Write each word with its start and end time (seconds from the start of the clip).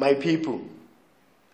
My 0.00 0.14
people, 0.14 0.60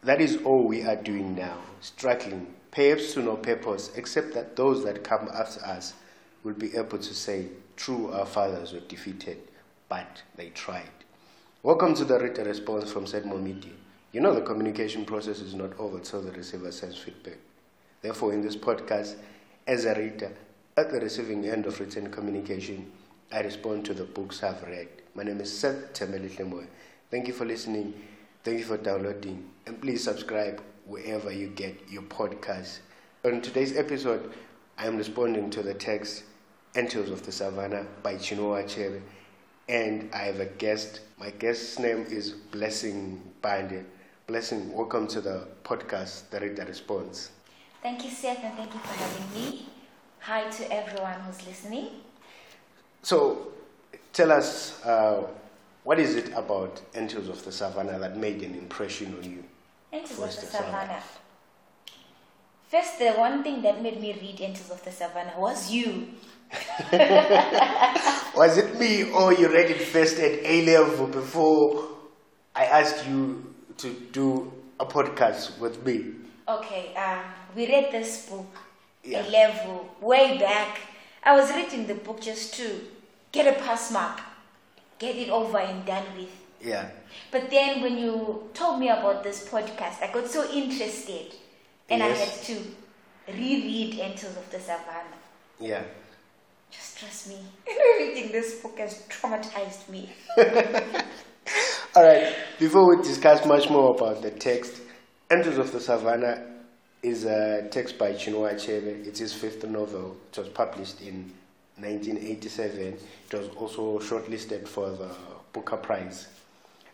that 0.03 0.21
is 0.21 0.37
all 0.45 0.69
we 0.69 0.83
are 0.83 0.97
doing 0.97 1.35
now, 1.35 1.57
struggling, 1.81 2.47
perhaps 2.73 3.15
to 3.15 3.23
no 3.23 3.37
purpose, 3.37 3.91
except 3.97 4.35
that 4.35 4.55
those 4.55 4.85
that 4.85 5.03
come 5.03 5.31
after 5.33 5.65
us 5.65 5.95
will 6.43 6.53
be 6.53 6.77
able 6.77 6.99
to 6.99 7.15
say, 7.15 7.47
True, 7.75 8.13
our 8.13 8.27
fathers 8.27 8.75
were 8.75 8.81
defeated, 8.81 9.39
but 9.89 10.21
they 10.37 10.51
tried. 10.51 10.91
Welcome 11.63 11.95
to 11.95 12.05
the 12.05 12.19
Reader 12.19 12.45
Responds 12.45 12.93
from 12.93 13.07
Sedmo 13.07 13.43
Media. 13.43 13.73
You 14.13 14.21
know 14.21 14.35
the 14.35 14.43
communication 14.43 15.07
process 15.07 15.41
is 15.41 15.55
not 15.55 15.79
over 15.79 15.99
till 16.01 16.21
the 16.21 16.33
receiver 16.33 16.71
sends 16.71 16.99
feedback. 16.99 17.39
Therefore, 18.03 18.35
in 18.35 18.43
this 18.43 18.57
podcast, 18.57 19.15
as 19.67 19.87
a 19.87 19.95
reader, 19.95 20.33
at 20.77 20.93
the 20.93 21.01
receiving 21.01 21.47
end 21.47 21.65
of 21.65 21.81
written 21.81 22.11
communication, 22.11 22.93
I 23.33 23.41
respond 23.41 23.87
to 23.87 23.95
the 23.95 24.05
books 24.05 24.43
I've 24.43 24.63
read. 24.65 24.89
My 25.15 25.23
name 25.23 25.41
is 25.41 25.59
Seth 25.59 25.95
Temeli 25.95 26.67
Thank 27.11 27.27
you 27.27 27.33
for 27.33 27.47
listening. 27.47 27.95
Thank 28.45 28.59
you 28.59 28.65
for 28.67 28.77
downloading. 28.77 29.49
And 29.65 29.81
please 29.81 30.05
subscribe 30.05 30.63
wherever 30.85 31.33
you 31.33 31.49
get 31.49 31.81
your 31.89 32.03
podcast. 32.03 32.81
On 33.25 33.41
today's 33.41 33.75
episode, 33.75 34.35
I 34.77 34.87
am 34.87 34.99
responding 34.99 35.49
to 35.49 35.63
the 35.63 35.73
text 35.73 36.25
Anthills 36.75 37.09
of 37.09 37.25
the 37.25 37.33
Savannah 37.33 37.87
by 38.03 38.17
Chinua 38.17 38.65
Achebe. 38.65 39.01
And 39.71 40.11
I 40.13 40.25
have 40.25 40.41
a 40.41 40.45
guest. 40.45 41.01
My 41.19 41.31
guest's 41.31 41.79
name 41.79 42.05
is 42.11 42.33
Blessing 42.33 43.23
Mpande. 43.41 43.83
Blessing, 44.27 44.71
welcome 44.75 45.07
to 45.07 45.23
the 45.23 45.49
podcast, 45.63 46.29
The 46.29 46.41
Reader 46.41 46.67
Responds. 46.67 47.31
Thank 47.83 48.05
you, 48.05 48.11
Seth, 48.11 48.45
and 48.45 48.55
thank 48.59 48.75
you 48.75 48.81
for 48.81 48.93
having 48.93 49.33
me. 49.33 49.69
Hi 50.21 50.51
to 50.51 50.71
everyone 50.71 51.19
who's 51.21 51.47
listening. 51.47 51.89
So, 53.03 53.53
tell 54.13 54.33
us 54.33 54.85
uh, 54.85 55.29
what 55.85 56.01
is 56.01 56.17
it 56.17 56.33
about 56.35 56.81
Anthills 56.95 57.29
of 57.29 57.45
the 57.45 57.53
Savannah 57.53 57.99
that 57.99 58.17
made 58.17 58.43
an 58.43 58.55
impression 58.55 59.15
on 59.17 59.23
you? 59.31 59.45
Anthills 59.93 60.37
of 60.37 60.41
the 60.41 60.47
Savannah. 60.47 61.03
First, 62.69 62.99
the 62.99 63.13
one 63.13 63.43
thing 63.45 63.63
that 63.63 63.81
made 63.83 64.01
me 64.01 64.13
read 64.15 64.41
Anthills 64.41 64.71
of 64.71 64.83
the 64.85 64.91
Savannah 64.91 65.35
was 65.39 65.71
you. 65.71 66.09
was 68.37 68.57
it 68.59 68.79
me 68.79 69.13
or 69.13 69.33
you 69.35 69.49
read 69.53 69.71
it 69.71 69.81
first 69.81 70.19
at 70.19 70.41
A 70.45 70.65
level 70.65 71.07
before 71.07 71.89
I 72.55 72.65
asked 72.65 73.07
you 73.07 73.55
to 73.79 73.91
do 74.11 74.53
a 74.81 74.87
podcast 74.87 75.59
with 75.59 75.85
me? 75.85 76.15
Okay, 76.49 76.95
um, 76.95 77.21
we 77.55 77.67
read 77.69 77.93
this 77.93 78.29
book 78.29 78.47
yeah. 79.05 79.27
A 79.27 79.29
level 79.29 79.89
way 80.01 80.39
back. 80.39 80.81
I 81.23 81.37
was 81.37 81.55
reading 81.55 81.87
the 81.87 81.95
book 81.95 82.21
just 82.23 82.55
to 82.55 82.81
get 83.33 83.47
a 83.47 83.61
pass 83.61 83.93
mark 83.93 84.21
get 84.99 85.17
it 85.17 85.29
over 85.29 85.59
and 85.59 85.85
done 85.85 86.05
with. 86.17 86.31
Yeah. 86.61 86.91
But 87.31 87.51
then 87.51 87.83
when 87.83 87.99
you 87.99 88.49
told 88.55 88.81
me 88.81 88.89
about 88.89 89.23
this 89.23 89.49
podcast, 89.49 90.03
I 90.03 90.11
got 90.13 90.29
so 90.29 90.51
interested 90.51 91.35
and 91.91 92.01
yes. 92.01 92.19
I 92.19 92.25
had 92.25 92.43
to 92.45 93.37
reread 93.39 94.01
Anthills 94.01 94.37
of 94.37 94.51
the 94.51 94.61
Savannah. 94.61 95.21
Yeah. 95.61 95.83
Just 96.71 96.99
trust 96.99 97.29
me. 97.29 97.39
Reading 97.99 98.33
this 98.33 98.61
book 98.61 98.79
has 98.79 99.03
traumatized 99.09 99.89
me. 99.89 100.11
All 101.95 102.03
right. 102.03 102.35
Before 102.59 102.97
we 102.97 103.03
discuss 103.03 103.45
much 103.47 103.71
more 103.71 103.95
about 103.95 104.23
the 104.23 104.31
text, 104.31 104.81
Anthills 105.31 105.59
of 105.59 105.73
the 105.73 105.81
Savannah 105.81 106.55
is 107.03 107.25
a 107.25 107.69
text 107.71 107.99
by 107.99 108.13
Chinua 108.13 108.55
Achebe. 108.55 109.07
It's 109.07 109.21
his 109.21 109.33
fifth 109.33 109.65
novel. 109.65 110.17
It 110.33 110.39
was 110.39 110.49
published 110.49 111.03
in 111.03 111.33
1987. 111.77 112.99
It 113.31 113.37
was 113.37 113.49
also 113.57 113.99
shortlisted 113.99 114.69
for 114.69 114.91
the 114.91 115.11
Booker 115.53 115.77
Prize. 115.77 116.29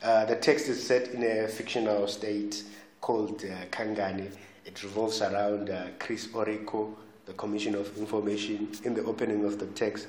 Uh, 0.03 0.25
the 0.25 0.36
text 0.36 0.69
is 0.69 0.84
set 0.84 1.09
in 1.09 1.23
a 1.23 1.47
fictional 1.48 2.06
state 2.09 2.62
called 3.01 3.45
uh, 3.45 3.67
Kangane. 3.70 4.31
It 4.64 4.83
revolves 4.83 5.20
around 5.20 5.69
uh, 5.69 5.89
Chris 5.98 6.28
Oriko, 6.28 6.95
the 7.27 7.34
Commission 7.34 7.75
of 7.75 7.97
Information. 7.98 8.69
In 8.84 8.95
the 8.95 9.05
opening 9.05 9.45
of 9.45 9.58
the 9.58 9.67
text, 9.67 10.08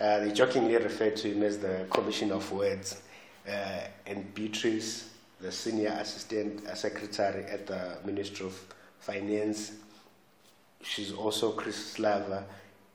uh, 0.00 0.20
they 0.20 0.32
jokingly 0.32 0.76
refer 0.76 1.10
to 1.10 1.28
him 1.28 1.42
as 1.42 1.58
the 1.58 1.86
Commission 1.90 2.32
of 2.32 2.50
Words. 2.52 3.02
Uh, 3.46 3.80
and 4.06 4.34
Beatrice, 4.34 5.10
the 5.40 5.52
Senior 5.52 5.96
Assistant 6.00 6.66
Secretary 6.76 7.44
at 7.44 7.66
the 7.66 7.98
Ministry 8.04 8.46
of 8.46 8.58
Finance, 9.00 9.72
she's 10.82 11.12
also 11.12 11.52
Chris 11.52 11.92
Slava 11.92 12.44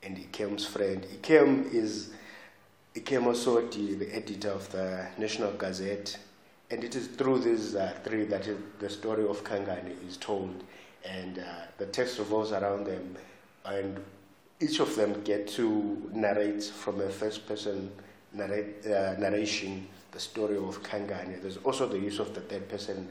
and 0.03 0.17
Ikem's 0.17 0.65
friend. 0.65 1.05
Ikem 1.21 1.73
is 1.73 2.11
Ikem 2.95 3.25
also 3.25 3.61
the, 3.67 4.13
editor 4.13 4.49
of 4.49 4.69
the 4.71 5.07
National 5.17 5.51
Gazette, 5.53 6.17
and 6.69 6.83
it 6.83 6.95
is 6.95 7.07
through 7.07 7.39
these 7.39 7.75
uh, 7.75 7.93
three 8.03 8.25
that 8.25 8.47
the 8.79 8.89
story 8.89 9.25
of 9.25 9.43
Kangane 9.43 9.95
is 10.07 10.17
told, 10.17 10.63
and 11.05 11.39
uh, 11.39 11.43
the 11.77 11.85
text 11.85 12.19
revolves 12.19 12.51
around 12.51 12.85
them, 12.85 13.15
and 13.65 13.99
each 14.59 14.79
of 14.79 14.95
them 14.95 15.21
get 15.23 15.47
to 15.47 16.09
narrate 16.13 16.63
from 16.63 16.99
a 17.01 17.09
first-person 17.09 17.91
narrate, 18.33 18.85
uh, 18.85 19.15
narration 19.17 19.87
the 20.11 20.19
story 20.19 20.57
of 20.57 20.83
Kangane. 20.83 21.41
There's 21.41 21.57
also 21.57 21.87
the 21.87 21.97
use 21.97 22.19
of 22.19 22.33
the 22.33 22.41
third-person 22.41 23.07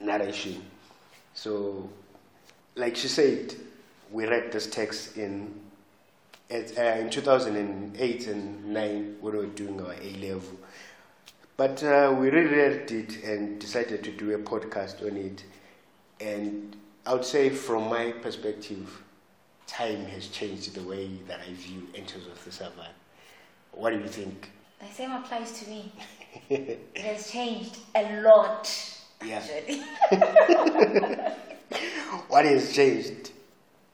narration. 0.00 0.62
So, 1.34 1.88
like 2.76 2.96
she 2.96 3.08
said, 3.08 3.54
we 4.10 4.26
read 4.26 4.52
this 4.52 4.68
text 4.68 5.16
in 5.16 5.54
at, 6.50 6.78
uh, 6.78 7.00
in 7.00 7.10
2008 7.10 8.26
and 8.26 8.66
9 8.66 9.16
when 9.20 9.32
we 9.32 9.38
were 9.40 9.46
doing 9.46 9.80
our 9.80 9.94
A 9.94 10.12
level. 10.14 10.58
But 11.56 11.82
uh, 11.82 12.14
we 12.18 12.30
reread 12.30 12.90
it 12.90 13.24
and 13.24 13.58
decided 13.58 14.04
to 14.04 14.12
do 14.12 14.34
a 14.34 14.38
podcast 14.38 15.02
on 15.02 15.16
it. 15.16 15.44
And 16.20 16.76
I 17.04 17.14
would 17.14 17.24
say, 17.24 17.50
from 17.50 17.88
my 17.88 18.12
perspective, 18.12 19.02
time 19.66 20.04
has 20.06 20.28
changed 20.28 20.74
the 20.74 20.82
way 20.82 21.10
that 21.26 21.40
I 21.40 21.52
view 21.52 21.88
Anthills 21.96 22.26
of 22.26 22.44
the 22.44 22.52
Savannah. 22.52 22.90
What 23.72 23.90
do 23.90 23.98
you 23.98 24.08
think? 24.08 24.50
The 24.80 24.86
same 24.94 25.10
applies 25.12 25.60
to 25.60 25.68
me. 25.68 25.92
it 26.48 26.96
has 26.96 27.30
changed 27.30 27.78
a 27.94 28.22
lot. 28.22 28.70
Yeah. 29.24 29.42
what 32.28 32.44
has 32.44 32.72
changed? 32.72 33.32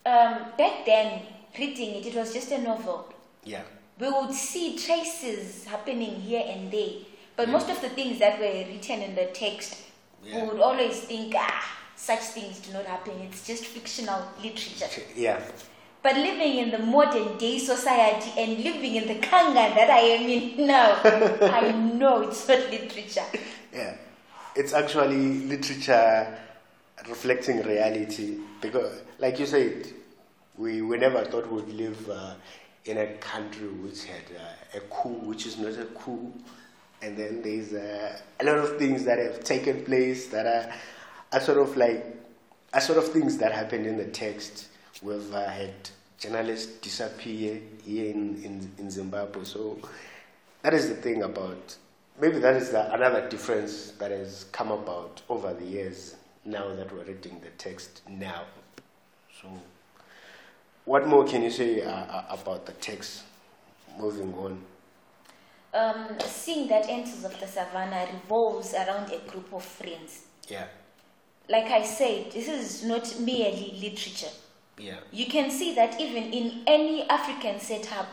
Um, 0.07 0.45
back 0.59 0.85
then, 0.85 1.23
reading 1.59 1.97
it, 1.97 2.07
it 2.07 2.15
was 2.15 2.33
just 2.33 2.51
a 2.53 2.59
novel. 2.59 3.13
Yeah. 3.45 3.63
We 3.99 4.11
would 4.11 4.33
see 4.33 4.77
traces 4.77 5.65
happening 5.65 6.21
here 6.21 6.45
and 6.47 6.71
there. 6.71 6.95
But 7.37 7.47
yeah. 7.49 7.53
most 7.53 7.71
of 7.71 7.81
the 7.81 7.89
things 7.89 8.19
that 8.19 8.39
were 8.39 8.47
written 8.47 9.03
in 9.03 9.15
the 9.15 9.27
text, 9.27 9.77
yeah. 10.23 10.43
we 10.43 10.49
would 10.49 10.61
always 10.61 11.01
think, 11.01 11.35
ah, 11.37 11.79
such 11.97 12.21
things 12.21 12.59
do 12.61 12.73
not 12.73 12.87
happen. 12.87 13.15
It's 13.21 13.47
just 13.47 13.65
fictional 13.67 14.23
literature. 14.43 15.03
Yeah. 15.17 15.41
But 16.03 16.17
living 16.17 16.59
in 16.59 16.71
the 16.71 16.79
modern 16.79 17.39
day 17.39 17.59
society 17.59 18.31
and 18.37 18.63
living 18.63 18.97
in 18.97 19.09
the 19.09 19.15
Kanga 19.15 19.75
that 19.75 19.89
I 19.91 20.01
am 20.01 20.29
in 20.29 20.67
now, 20.67 21.01
I 21.05 21.73
know 21.73 22.23
it's 22.23 22.47
not 22.47 22.71
literature. 22.71 23.25
Yeah. 23.73 23.97
It's 24.55 24.73
actually 24.73 25.41
literature 25.47 26.39
reflecting 27.09 27.63
reality. 27.63 28.39
Because, 28.61 29.01
like 29.19 29.39
you 29.39 29.47
said, 29.47 29.87
we, 30.57 30.83
we 30.83 30.99
never 30.99 31.25
thought 31.25 31.51
we'd 31.51 31.69
live 31.69 32.11
uh, 32.11 32.35
in 32.85 32.99
a 32.99 33.15
country 33.15 33.69
which 33.69 34.05
had 34.05 34.23
uh, 34.39 34.79
a 34.79 34.81
coup, 34.81 35.21
which 35.27 35.47
is 35.47 35.59
not 35.59 35.73
a 35.73 35.87
coup. 35.87 36.33
And 37.03 37.17
then 37.17 37.43
there's 37.43 37.73
uh, 37.73 38.19
a 38.41 38.45
lot 38.45 38.59
of 38.59 38.79
things 38.79 39.05
that 39.05 39.19
have 39.19 39.43
taken 39.45 39.85
place 39.85 40.29
that 40.29 40.47
are, 40.47 40.73
are 41.33 41.41
sort 41.41 41.59
of 41.59 41.77
like, 41.77 42.05
are 42.73 42.81
sort 42.81 42.99
of 42.99 43.09
things 43.09 43.37
that 43.39 43.53
happened 43.53 43.87
in 43.87 43.97
the 43.97 44.07
text. 44.07 44.69
We've 45.03 45.33
uh, 45.35 45.49
had 45.49 45.75
journalists 46.19 46.73
disappear 46.79 47.61
here 47.85 48.11
in, 48.11 48.43
in, 48.43 48.73
in 48.79 48.91
Zimbabwe. 48.91 49.45
So 49.45 49.79
that 50.63 50.73
is 50.73 50.89
the 50.89 50.95
thing 50.95 51.23
about, 51.23 51.77
maybe 52.21 52.39
that 52.39 52.57
is 52.57 52.71
the, 52.71 52.93
another 52.95 53.29
difference 53.29 53.91
that 53.93 54.11
has 54.11 54.45
come 54.53 54.71
about 54.71 55.21
over 55.29 55.53
the 55.53 55.67
years 55.67 56.17
now 56.45 56.75
that 56.75 56.93
we're 56.93 57.05
reading 57.05 57.41
the 57.41 57.51
text 57.59 58.03
now. 58.09 58.45
So 59.41 59.49
what 60.85 61.07
more 61.07 61.25
can 61.25 61.43
you 61.43 61.51
say 61.51 61.83
uh, 61.83 61.91
uh, 61.91 62.25
about 62.31 62.67
the 62.67 62.73
text? 62.73 63.23
Moving 63.99 64.35
on. 64.35 64.61
Um, 65.73 66.17
seeing 66.27 66.69
that 66.69 66.89
Anthills 66.89 67.25
of 67.25 67.41
the 67.41 67.47
Savannah 67.47 68.07
revolves 68.13 68.75
around 68.75 69.11
a 69.11 69.19
group 69.31 69.53
of 69.53 69.65
friends. 69.65 70.23
Yeah. 70.49 70.67
Like 71.49 71.67
I 71.67 71.83
said, 71.83 72.33
this 72.33 72.49
is 72.49 72.85
not 72.85 73.19
merely 73.21 73.79
literature. 73.81 74.33
Yeah. 74.79 74.99
You 75.11 75.27
can 75.27 75.51
see 75.51 75.75
that 75.75 76.01
even 76.01 76.33
in 76.33 76.63
any 76.67 77.09
African 77.09 77.61
setup, 77.61 78.07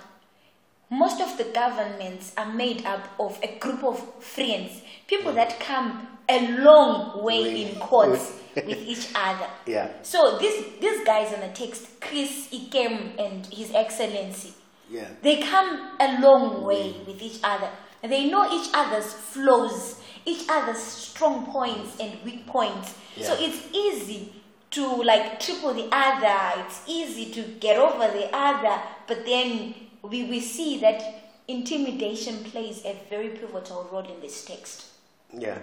most 0.89 1.21
of 1.21 1.38
the 1.38 1.45
governments 1.45 2.33
are 2.38 2.51
made 2.51 2.85
up 2.85 3.07
of 3.19 3.39
a 3.44 3.57
group 3.59 3.83
of 3.83 4.24
friends, 4.24 4.81
people 5.07 5.33
yeah. 5.33 5.45
that 5.45 5.59
come 5.59 6.07
a 6.29 6.57
long 6.57 7.24
way, 7.24 7.44
way. 7.44 7.62
in 7.63 7.79
courts 7.79 8.40
with 8.56 8.68
each 8.94 9.09
other. 9.15 9.48
Yeah. 9.65 9.89
So 10.03 10.38
these 10.38 10.80
these 10.80 11.03
guys 11.06 11.33
in 11.33 11.42
the 11.42 11.53
text, 11.53 12.00
Chris 12.00 12.50
Ikem 12.51 13.19
and 13.19 13.45
His 13.48 13.71
Excellency, 13.74 14.53
yeah. 14.89 15.07
they 15.21 15.42
come 15.42 15.98
a 16.00 16.19
long 16.21 16.56
mm. 16.56 16.63
way 16.63 16.95
with 17.06 17.21
each 17.21 17.39
other. 17.44 17.69
They 18.03 18.30
know 18.30 18.51
each 18.51 18.69
other's 18.74 19.13
flaws 19.13 20.01
each 20.25 20.45
other's 20.50 20.77
strong 20.77 21.45
points 21.45 22.00
and 22.00 22.12
weak 22.24 22.45
points. 22.45 22.95
Yeah. 23.15 23.27
So 23.27 23.36
it's 23.39 23.68
easy 23.74 24.33
to 24.71 24.86
like 25.03 25.39
triple 25.39 25.74
the 25.74 25.88
other. 25.92 26.62
It's 26.62 26.83
easy 26.88 27.31
to 27.33 27.42
get 27.59 27.77
over 27.77 28.07
the 28.07 28.30
other. 28.33 28.81
But 29.07 29.25
then 29.25 29.74
we, 30.03 30.25
we 30.25 30.39
see 30.39 30.80
that 30.80 31.01
intimidation 31.48 32.44
plays 32.45 32.83
a 32.86 32.95
very 33.09 33.30
pivotal 33.30 33.89
role 33.92 34.06
in 34.06 34.19
this 34.21 34.45
text. 34.45 34.86
Yeah. 35.33 35.57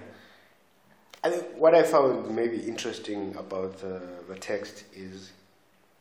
I 1.24 1.30
think 1.30 1.46
what 1.56 1.74
I 1.74 1.82
found 1.82 2.30
maybe 2.34 2.58
interesting 2.58 3.34
about 3.36 3.78
the, 3.78 4.00
the 4.28 4.36
text 4.36 4.84
is 4.94 5.32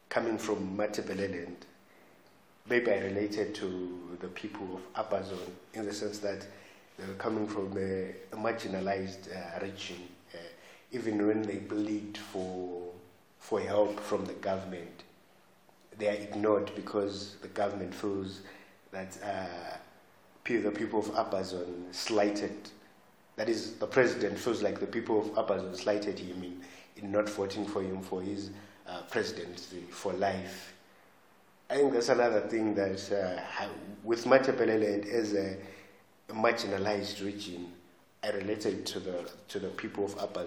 coming 0.10 0.38
from 0.38 0.78
Matabeleland. 0.78 1.56
Maybe 2.70 2.92
I 2.92 3.00
related 3.00 3.56
to 3.56 4.18
the 4.22 4.28
people 4.28 4.80
of 4.96 5.10
Abazon 5.10 5.40
in 5.74 5.86
the 5.86 5.94
sense 5.94 6.20
that 6.20 6.46
they 7.00 7.08
were 7.08 7.16
coming 7.16 7.48
from 7.48 7.76
a, 7.78 8.10
a 8.32 8.36
marginalized 8.36 9.30
uh, 9.36 9.60
region. 9.64 9.98
Uh, 10.34 10.38
even 10.92 11.26
when 11.26 11.42
they 11.42 11.58
plead 11.58 12.16
for, 12.32 12.92
for 13.40 13.60
help 13.60 14.00
from 14.00 14.24
the 14.26 14.34
government, 14.34 15.04
they 15.98 16.10
are 16.10 16.22
ignored 16.22 16.72
because 16.76 17.38
the 17.42 17.48
government 17.48 17.94
feels 17.94 18.42
that 18.92 19.18
uh, 19.24 19.78
the 20.46 20.72
people 20.72 21.00
of 21.00 21.08
Abazon 21.08 21.92
slighted 21.92 22.70
that 23.38 23.50
is, 23.50 23.74
the 23.76 23.88
president 23.88 24.38
feels 24.38 24.62
like 24.62 24.80
the 24.80 24.88
people 24.88 25.32
of 25.38 25.48
Zone 25.48 25.76
slighted 25.76 26.20
him 26.20 26.44
in, 26.44 26.62
in 26.98 27.12
not 27.12 27.30
voting 27.30 27.66
for 27.66 27.82
him 27.82 28.02
for 28.02 28.22
his 28.22 28.50
uh, 28.88 29.04
presidency 29.10 29.84
for 29.90 30.12
life. 30.14 30.74
I 31.70 31.76
think 31.76 31.94
that's 31.94 32.10
another 32.10 32.42
thing 32.42 32.74
that, 32.76 33.12
uh, 33.12 33.68
with 34.04 34.26
Matabeleland 34.26 35.08
as 35.08 35.34
a, 35.34 35.58
marginalized 36.30 37.24
region, 37.24 37.72
I 38.24 38.32
related 38.32 38.86
to 38.88 39.00
the, 39.00 39.30
to 39.48 39.60
the 39.60 39.70
people 39.70 40.04
of 40.04 40.18
Upper 40.18 40.46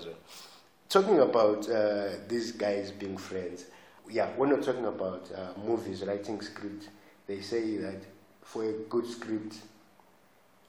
Talking 0.89 1.21
about 1.21 1.69
uh, 1.71 2.09
these 2.29 2.53
guys 2.53 2.91
being 2.91 3.17
friends, 3.17 3.67
yeah, 4.11 4.29
we're 4.37 4.47
not 4.47 4.63
talking 4.63 4.87
about 4.87 5.31
uh, 5.35 5.59
movies, 5.65 6.03
writing 6.03 6.41
script, 6.41 6.89
they 7.27 7.41
say 7.41 7.77
that 7.77 8.03
for 8.43 8.65
a 8.65 8.73
good 8.91 9.07
script, 9.07 9.57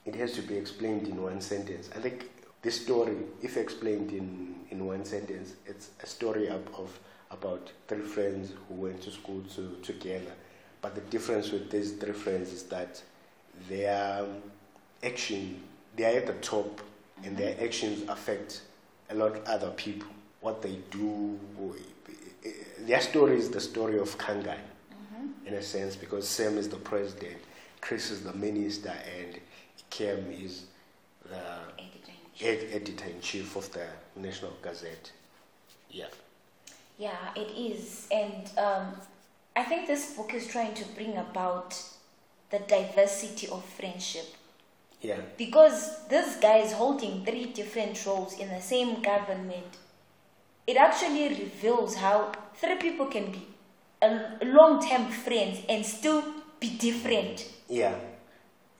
it 0.05 0.15
has 0.15 0.33
to 0.33 0.41
be 0.41 0.55
explained 0.55 1.07
in 1.07 1.21
one 1.21 1.41
sentence. 1.41 1.89
I 1.95 1.99
think 1.99 2.29
this 2.61 2.81
story, 2.81 3.17
if 3.41 3.57
explained 3.57 4.11
in, 4.11 4.55
in 4.69 4.85
one 4.85 5.05
sentence, 5.05 5.53
it's 5.65 5.89
a 6.01 6.05
story 6.05 6.47
of, 6.47 6.67
of 6.75 6.99
about 7.29 7.71
three 7.87 8.01
friends 8.01 8.53
who 8.67 8.75
went 8.75 9.01
to 9.03 9.11
school 9.11 9.41
to, 9.55 9.77
together. 9.81 10.31
But 10.81 10.95
the 10.95 11.01
difference 11.01 11.51
with 11.51 11.69
these 11.69 11.93
three 11.93 12.13
friends 12.13 12.51
is 12.51 12.63
that 12.63 13.01
their 13.69 14.25
action, 15.03 15.61
they 15.95 16.05
are 16.05 16.19
at 16.19 16.27
the 16.27 16.33
top, 16.33 16.81
and 17.23 17.37
their 17.37 17.55
actions 17.63 18.03
affect 18.09 18.61
a 19.09 19.15
lot 19.15 19.35
of 19.35 19.43
other 19.45 19.69
people. 19.71 20.07
What 20.41 20.61
they 20.61 20.79
do, 20.89 21.39
their 22.79 23.01
story 23.01 23.37
is 23.37 23.49
the 23.49 23.61
story 23.61 23.99
of 23.99 24.17
Kangai, 24.17 24.57
mm-hmm. 24.57 25.47
in 25.47 25.53
a 25.53 25.61
sense, 25.61 25.95
because 25.95 26.27
Sam 26.27 26.57
is 26.57 26.67
the 26.67 26.77
president, 26.77 27.37
Chris 27.79 28.09
is 28.09 28.23
the 28.23 28.33
minister, 28.33 28.93
and 29.19 29.39
Kem 29.91 30.31
is 30.31 30.63
the 31.29 31.43
ed- 32.43 32.67
editor 32.73 33.05
in 33.05 33.21
chief 33.21 33.55
of 33.55 33.71
the 33.71 33.85
National 34.15 34.53
Gazette. 34.63 35.11
Yeah. 35.91 36.07
Yeah, 36.97 37.33
it 37.35 37.51
is. 37.55 38.07
And 38.11 38.49
um, 38.57 38.95
I 39.55 39.63
think 39.63 39.85
this 39.87 40.13
book 40.15 40.33
is 40.33 40.47
trying 40.47 40.73
to 40.73 40.85
bring 40.95 41.17
about 41.17 41.79
the 42.49 42.59
diversity 42.59 43.47
of 43.47 43.63
friendship. 43.65 44.25
Yeah. 45.01 45.19
Because 45.37 46.07
this 46.07 46.37
guy 46.37 46.57
is 46.57 46.71
holding 46.73 47.25
three 47.25 47.45
different 47.45 48.03
roles 48.05 48.39
in 48.39 48.49
the 48.49 48.61
same 48.61 49.01
government, 49.01 49.77
it 50.67 50.77
actually 50.77 51.29
reveals 51.29 51.95
how 51.95 52.31
three 52.55 52.75
people 52.77 53.07
can 53.07 53.31
be 53.31 53.47
long 54.43 54.81
term 54.87 55.05
friends 55.11 55.59
and 55.69 55.85
still 55.85 56.23
be 56.59 56.69
different 56.77 57.47
Yeah. 57.69 57.95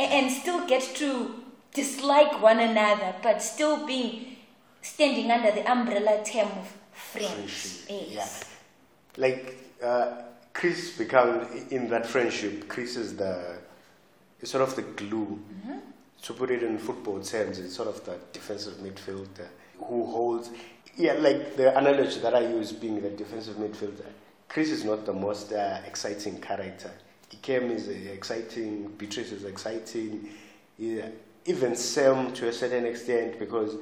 And 0.10 0.32
still 0.32 0.66
get 0.68 0.82
to 0.96 1.36
dislike 1.74 2.42
one 2.42 2.60
another, 2.60 3.16
but 3.24 3.42
still 3.42 3.86
being 3.86 4.38
standing 4.82 5.30
under 5.32 5.52
the 5.52 5.70
umbrella 5.70 6.24
term 6.26 6.48
of 6.48 6.76
friends. 6.92 7.84
Friendship. 7.86 8.08
Yes. 8.10 8.44
Yeah. 8.44 9.22
Like 9.22 9.58
uh, 9.84 10.22
Chris 10.54 10.98
become 10.98 11.48
in 11.70 11.90
that 11.90 12.06
friendship. 12.06 12.68
Chris 12.68 12.96
is 12.96 13.16
the 13.16 13.58
is 14.42 14.50
sort 14.50 14.64
of 14.64 14.76
the 14.76 14.82
glue. 14.82 15.40
To 16.24 16.34
put 16.34 16.52
it 16.52 16.62
in 16.62 16.78
football 16.78 17.20
terms, 17.22 17.58
it's 17.58 17.76
sort 17.76 17.88
of 17.88 18.06
the 18.06 18.16
defensive 18.32 18.76
midfielder 18.76 19.48
who 19.80 20.06
holds. 20.06 20.52
Yeah, 20.96 21.14
like 21.14 21.56
the 21.56 21.76
analogy 21.76 22.20
that 22.20 22.36
I 22.36 22.42
use 22.42 22.72
being 22.72 23.02
the 23.02 23.10
defensive 23.10 23.56
midfielder. 23.56 24.06
Chris 24.48 24.70
is 24.70 24.84
not 24.84 25.06
the 25.06 25.14
most 25.14 25.52
uh, 25.52 25.80
exciting 25.88 26.40
character. 26.40 26.92
Ikem 27.32 27.72
is 27.72 27.88
uh, 27.88 27.92
exciting. 27.92 28.94
Beatrice 28.98 29.32
is 29.32 29.46
exciting. 29.46 30.30
Even 31.46 31.76
Sam 31.76 32.34
to 32.34 32.48
a 32.48 32.54
certain 32.54 32.86
extent 32.86 33.40
because 33.40 33.78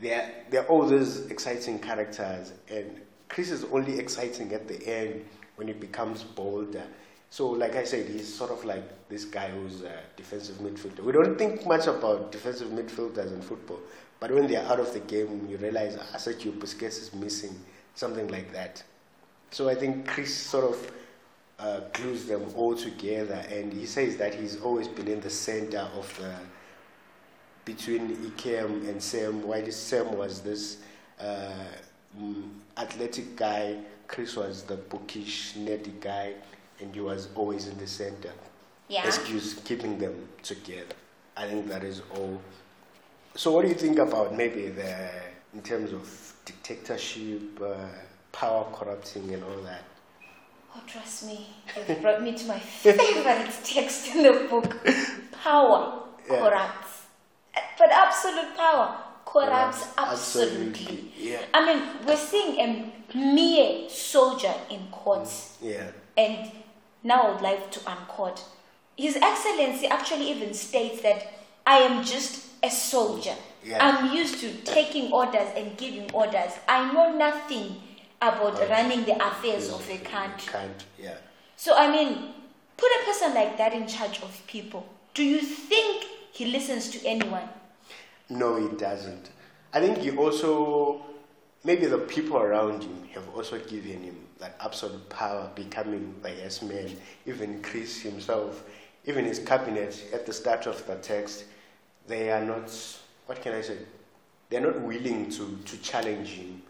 they're, 0.00 0.44
they're 0.50 0.66
all 0.66 0.86
these 0.86 1.26
exciting 1.26 1.78
characters 1.78 2.52
and 2.68 3.00
Chris 3.28 3.50
is 3.50 3.64
only 3.72 3.98
exciting 3.98 4.52
at 4.52 4.68
the 4.68 4.86
end 4.86 5.24
when 5.56 5.68
it 5.68 5.80
becomes 5.80 6.22
bolder. 6.22 6.84
So 7.30 7.48
like 7.50 7.74
I 7.74 7.84
said, 7.84 8.08
he's 8.08 8.32
sort 8.32 8.52
of 8.52 8.64
like 8.64 9.08
this 9.08 9.24
guy 9.24 9.50
who's 9.50 9.82
a 9.82 10.00
defensive 10.16 10.56
midfielder. 10.58 11.00
We 11.00 11.12
don't 11.12 11.36
think 11.36 11.66
much 11.66 11.86
about 11.88 12.30
defensive 12.30 12.68
midfielders 12.68 13.32
in 13.32 13.42
football, 13.42 13.80
but 14.20 14.30
when 14.30 14.46
they're 14.46 14.64
out 14.66 14.78
of 14.78 14.92
the 14.92 15.00
game, 15.00 15.48
you 15.50 15.56
realize 15.56 15.96
ah, 16.00 16.16
Sergio 16.16 16.52
Busquets 16.52 17.00
is 17.00 17.14
missing, 17.14 17.58
something 17.94 18.28
like 18.28 18.52
that. 18.52 18.82
So 19.50 19.68
I 19.68 19.74
think 19.74 20.06
Chris 20.06 20.32
sort 20.32 20.64
of 20.64 20.92
uh, 21.58 21.80
glues 21.92 22.26
them 22.26 22.42
all 22.56 22.74
together, 22.74 23.44
and 23.50 23.72
he 23.72 23.86
says 23.86 24.16
that 24.16 24.34
he's 24.34 24.60
always 24.60 24.88
been 24.88 25.08
in 25.08 25.20
the 25.20 25.30
center 25.30 25.88
of 25.96 26.18
the 26.18 26.34
between 27.64 28.16
Ikem 28.16 28.88
and 28.88 29.02
Sam. 29.02 29.42
While 29.42 29.70
Sam 29.70 30.16
was 30.16 30.40
this 30.40 30.78
uh, 31.18 31.64
athletic 32.76 33.36
guy, 33.36 33.78
Chris 34.06 34.36
was 34.36 34.62
the 34.62 34.76
bookish, 34.76 35.54
nerdy 35.54 35.98
guy, 36.00 36.34
and 36.80 36.94
he 36.94 37.00
was 37.00 37.28
always 37.34 37.68
in 37.68 37.78
the 37.78 37.86
center. 37.86 38.32
Yeah. 38.88 39.06
Excuse 39.06 39.54
keeping 39.64 39.98
them 39.98 40.28
together. 40.42 40.94
I 41.36 41.46
think 41.48 41.68
that 41.68 41.82
is 41.84 42.02
all. 42.14 42.40
So, 43.34 43.52
what 43.52 43.62
do 43.62 43.68
you 43.68 43.74
think 43.74 43.98
about 43.98 44.34
maybe 44.36 44.68
the 44.68 45.10
in 45.54 45.62
terms 45.62 45.92
of 45.92 46.34
dictatorship, 46.44 47.60
uh, 47.62 47.74
power 48.32 48.66
corrupting, 48.72 49.32
and 49.32 49.42
all 49.42 49.62
that? 49.62 49.84
Oh, 50.76 50.80
trust 50.86 51.26
me, 51.26 51.46
you've 51.88 52.00
brought 52.02 52.22
me 52.22 52.32
to 52.32 52.46
my 52.46 52.58
favorite 52.58 53.50
text 53.64 54.14
in 54.14 54.22
the 54.22 54.46
book. 54.50 54.76
Power 55.42 56.00
Yeah. 56.28 56.40
corrupts. 56.40 57.02
But 57.78 57.90
absolute 57.92 58.56
power 58.56 58.96
corrupts 59.26 59.86
absolutely. 59.98 60.82
absolutely, 60.82 61.12
yeah. 61.16 61.40
I 61.52 61.66
mean, 61.66 61.82
we're 62.06 62.16
seeing 62.16 62.58
a 62.60 63.16
mere 63.16 63.88
soldier 63.88 64.54
in 64.70 64.86
court. 64.90 65.24
Mm, 65.24 65.56
yeah, 65.60 65.90
and 66.16 66.50
now 67.02 67.22
I 67.22 67.30
would 67.32 67.42
like 67.42 67.70
to 67.72 67.80
uncourt. 67.90 68.42
His 68.96 69.16
Excellency 69.16 69.86
actually 69.86 70.30
even 70.30 70.54
states 70.54 71.02
that 71.02 71.32
I 71.66 71.78
am 71.78 72.04
just 72.04 72.46
a 72.62 72.70
soldier. 72.70 73.34
Yeah. 73.64 73.78
I'm 73.84 74.14
used 74.14 74.40
to 74.40 74.52
taking 74.62 75.12
orders 75.12 75.48
and 75.56 75.76
giving 75.76 76.10
orders. 76.12 76.52
I 76.68 76.92
know 76.92 77.12
nothing 77.16 77.76
about 78.28 78.58
running 78.68 79.04
the 79.04 79.16
affairs 79.26 79.70
of 79.70 79.88
a 79.90 79.98
country. 79.98 80.52
Can't, 80.52 80.84
yeah. 80.98 81.16
So, 81.56 81.76
I 81.76 81.90
mean, 81.90 82.32
put 82.76 82.90
a 83.00 83.04
person 83.04 83.34
like 83.34 83.56
that 83.58 83.72
in 83.72 83.86
charge 83.86 84.20
of 84.22 84.42
people. 84.46 84.86
Do 85.14 85.22
you 85.22 85.40
think 85.40 86.04
he 86.32 86.46
listens 86.46 86.90
to 86.90 87.06
anyone? 87.06 87.48
No, 88.28 88.56
he 88.56 88.74
doesn't. 88.76 89.30
I 89.72 89.80
think 89.80 89.98
he 89.98 90.10
also, 90.16 91.04
maybe 91.62 91.86
the 91.86 91.98
people 91.98 92.36
around 92.36 92.82
him 92.82 93.08
have 93.14 93.28
also 93.34 93.58
given 93.58 94.02
him 94.02 94.16
that 94.38 94.56
absolute 94.60 95.08
power, 95.08 95.50
becoming 95.54 96.14
the 96.22 96.30
yes 96.30 96.62
man. 96.62 96.90
Even 97.26 97.62
Chris 97.62 98.00
himself, 98.00 98.64
even 99.06 99.24
his 99.24 99.38
cabinet 99.38 100.02
at 100.12 100.26
the 100.26 100.32
start 100.32 100.66
of 100.66 100.84
the 100.86 100.96
text, 100.96 101.44
they 102.06 102.30
are 102.30 102.44
not, 102.44 102.70
what 103.26 103.40
can 103.40 103.54
I 103.54 103.60
say? 103.60 103.78
They're 104.50 104.60
not 104.60 104.80
willing 104.80 105.30
to, 105.30 105.58
to 105.64 105.76
challenge 105.78 106.28
him. 106.28 106.62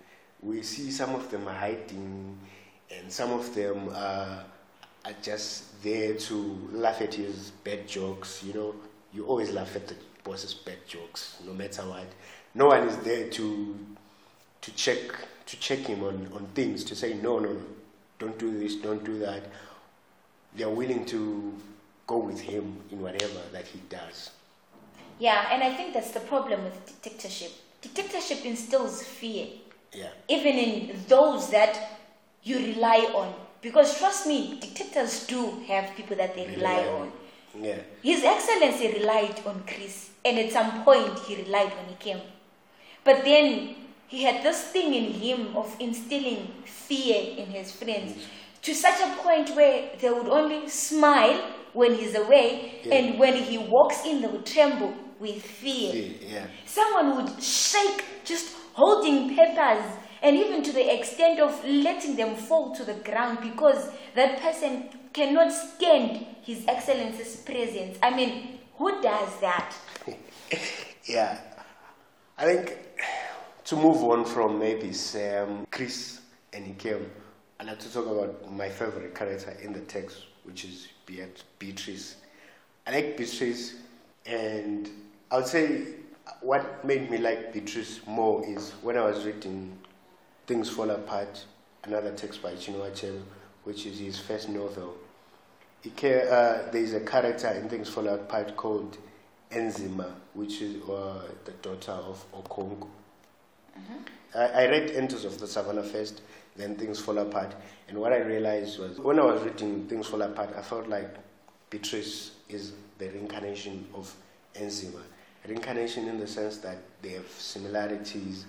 We 0.45 0.63
see 0.63 0.91
some 0.91 1.15
of 1.15 1.31
them 1.31 1.49
are 1.49 1.55
hiding, 1.55 2.39
and 2.91 3.11
some 3.11 3.33
of 3.33 3.55
them 3.55 3.89
are, 3.89 4.45
are 5.05 5.15
just 5.23 5.83
there 5.83 6.15
to 6.15 6.69
laugh 6.73 7.01
at 7.01 7.15
his 7.15 7.51
bad 7.65 7.89
jokes. 7.89 8.43
You 8.45 8.53
know, 8.53 8.75
you 9.13 9.25
always 9.27 9.51
laugh 9.51 9.75
at 9.75 9.89
the 9.89 9.95
boss's 10.23 10.55
bad 10.55 10.87
jokes, 10.87 11.39
no 11.47 11.55
matter 11.55 11.83
what. 11.83 12.07
No 12.55 12.67
one 12.67 12.89
is 12.89 12.97
there 12.99 13.29
to 13.31 13.79
to 14.61 14.75
check 14.75 14.99
to 15.47 15.61
check 15.61 15.81
him 15.81 16.03
on, 16.03 16.29
on 16.35 16.47
things, 16.55 16.85
to 16.85 16.95
say 16.95 17.15
no, 17.15 17.39
no, 17.39 17.53
no, 17.53 17.63
don't 18.19 18.39
do 18.39 18.59
this, 18.59 18.77
don't 18.77 19.05
do 19.05 19.19
that. 19.19 19.43
They 20.57 20.65
are 20.65 20.71
willing 20.71 21.05
to 21.07 21.53
go 22.07 22.19
with 22.19 22.41
him 22.41 22.77
in 22.91 23.01
whatever 23.01 23.41
that 23.53 23.67
he 23.67 23.81
does. 23.89 24.31
Yeah, 25.19 25.49
and 25.53 25.63
I 25.63 25.75
think 25.75 25.95
that's 25.95 26.13
the 26.13 26.21
problem 26.21 26.65
with 26.65 27.03
dictatorship. 27.03 27.53
Dictatorship 27.83 28.45
instills 28.45 29.03
fear, 29.03 29.49
Yeah. 29.95 30.09
even 30.29 30.55
in 30.59 30.97
those 31.09 31.51
that 31.51 31.79
you 32.43 32.59
rely 32.59 32.99
on. 33.15 33.33
Because 33.63 33.99
trust 33.99 34.27
me, 34.27 34.59
dictators 34.61 35.27
do 35.27 35.63
have 35.69 35.95
people 35.97 36.17
that 36.17 36.35
they 36.35 36.47
rely 36.47 36.85
on. 36.87 37.13
Yeah. 37.59 37.79
His 38.03 38.23
Excellency 38.25 38.89
relied 38.99 39.41
on 39.47 39.63
Chris, 39.67 40.11
and 40.25 40.39
at 40.39 40.53
some 40.53 40.83
point 40.85 41.19
he 41.21 41.37
relied 41.37 41.73
when 41.77 41.87
he 41.89 41.95
came. 41.99 42.21
But 43.05 43.25
then 43.25 43.77
he 44.09 44.23
had 44.23 44.43
this 44.43 44.61
thing 44.65 44.93
in 44.95 45.13
him 45.13 45.57
of 45.57 45.75
instilling 45.81 46.49
fear 46.65 47.37
in 47.39 47.47
his 47.47 47.73
friends 47.73 48.17
to 48.63 48.75
such 48.75 49.01
a 49.01 49.15
point 49.23 49.51
where 49.57 49.91
they 50.01 50.11
would 50.11 50.29
only 50.29 50.69
smile 50.69 51.41
when 51.73 51.95
he's 51.95 52.15
away, 52.15 52.81
Yeah. 52.85 52.95
and 52.95 53.19
when 53.19 53.35
he 53.37 53.59
walks 53.59 54.05
in, 54.05 54.21
they 54.21 54.29
would 54.29 54.47
tremble 54.47 54.95
with 55.19 55.43
fear. 55.43 56.13
Yeah. 56.21 56.47
Someone 56.67 57.17
would 57.17 57.43
shake 57.43 58.05
just 58.25 58.55
holding 58.75 59.35
papers, 59.35 59.85
and 60.23 60.37
even 60.37 60.63
to 60.63 60.73
the 60.73 60.95
extent 60.95 61.41
of 61.41 61.65
letting 61.65 62.17
them 62.17 62.35
fall 62.35 62.75
to 62.75 62.85
the 62.85 62.95
ground 62.95 63.39
because 63.41 63.91
that 64.15 64.41
person 64.41 64.89
cannot 65.13 65.53
stand 65.53 66.27
His 66.43 66.65
Excellency's 66.67 67.37
presence. 67.37 67.99
I 68.03 68.15
mean, 68.15 68.59
who 68.77 69.01
does 69.03 69.41
that? 69.41 69.75
Yeah. 71.07 71.39
I 72.39 72.45
think 72.47 72.79
to 73.65 73.77
move 73.77 74.03
on 74.05 74.25
from 74.25 74.59
maybe 74.59 74.93
Sam, 74.93 75.67
Chris, 75.71 76.21
and 76.53 76.77
Ikem, 76.79 77.07
I'd 77.61 77.67
like 77.67 77.79
to 77.81 77.93
talk 77.93 78.07
about 78.07 78.51
my 78.51 78.69
favorite 78.71 79.15
character 79.15 79.51
in 79.63 79.73
the 79.73 79.81
text, 79.81 80.25
which 80.45 80.65
is 80.65 80.89
Beat- 81.07 81.45
Beatrice. 81.59 82.17
I 82.87 82.93
like 82.93 83.17
Beatrice, 83.19 83.75
and 84.27 84.89
I 85.31 85.37
would 85.37 85.47
say 85.47 85.83
what 86.41 86.85
made 86.85 87.11
me 87.11 87.19
like 87.19 87.53
Beatrice 87.53 88.01
more 88.07 88.45
is 88.47 88.73
when 88.83 88.97
I 88.97 89.05
was 89.05 89.25
reading 89.25 89.79
Things 90.47 90.69
Fall 90.71 90.91
Apart, 90.91 91.45
another 91.85 92.13
text 92.13 92.43
by 92.43 92.53
Chinua 92.53 92.91
Achebe, 92.91 93.23
which 93.65 93.87
is 93.87 93.99
his 93.99 94.19
first 94.19 94.49
novel. 94.49 94.95
Uh, 95.87 95.91
there 96.01 96.77
is 96.77 96.95
a 96.95 97.01
character 97.01 97.49
in 97.49 97.69
Things 97.69 97.89
Fall 97.89 98.09
Apart 98.09 98.57
called 98.57 98.97
Enzima, 99.51 100.13
which 100.33 100.63
is 100.63 100.83
uh, 100.89 101.21
the 101.45 101.53
daughter 101.53 101.93
of 101.93 102.25
Okonkwo. 102.33 102.89
I, 104.35 104.45
I 104.45 104.69
read 104.69 104.91
Anthills 104.93 105.25
of 105.25 105.39
the 105.39 105.47
Savannah 105.47 105.83
first, 105.83 106.23
then 106.57 106.77
Things 106.77 107.01
Fall 107.01 107.19
Apart, 107.19 107.55
and 107.89 107.99
what 107.99 108.13
I 108.13 108.19
realized 108.19 108.79
was 108.79 108.99
when 108.99 109.19
I 109.19 109.25
was 109.25 109.43
reading 109.43 109.87
Things 109.89 110.07
Fall 110.07 110.23
Apart, 110.23 110.55
I 110.57 110.63
felt 110.63 110.89
like 110.89 111.15
Beatrice 111.69 112.33
is 112.49 112.73
the 112.99 113.09
reincarnation 113.09 113.87
of 113.95 114.15
Enzima. 114.55 115.03
Reincarnation 115.47 116.09
in 116.09 116.19
the 116.19 116.27
sense 116.27 116.59
that 116.59 116.79
they 117.03 117.11
have 117.11 117.29
similarities, 117.29 118.47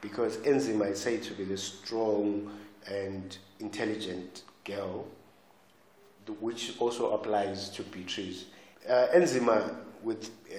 because 0.00 0.36
Enzima 0.38 0.90
is 0.90 1.00
said 1.00 1.22
to 1.24 1.34
be 1.34 1.44
the 1.44 1.56
strong 1.56 2.50
and 2.88 3.36
intelligent 3.58 4.42
girl, 4.64 5.06
which 6.40 6.74
also 6.78 7.12
applies 7.12 7.68
to 7.70 7.82
Beatrice. 7.82 8.44
Uh, 8.88 9.06
Enzima, 9.14 9.74
with 10.02 10.30
uh, 10.50 10.58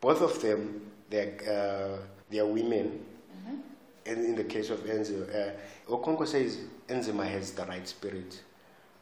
both 0.00 0.22
of 0.22 0.40
them, 0.40 0.90
they're, 1.10 1.34
uh, 1.46 2.02
they're 2.30 2.46
women. 2.46 3.04
And 4.06 4.24
in 4.24 4.34
the 4.34 4.44
case 4.44 4.70
of 4.70 4.78
Enzima, 4.80 5.28
uh, 5.34 5.50
Okonkwo 5.90 6.26
says 6.26 6.58
Enzima 6.88 7.26
has 7.26 7.52
the 7.52 7.66
right 7.66 7.86
spirit. 7.86 8.40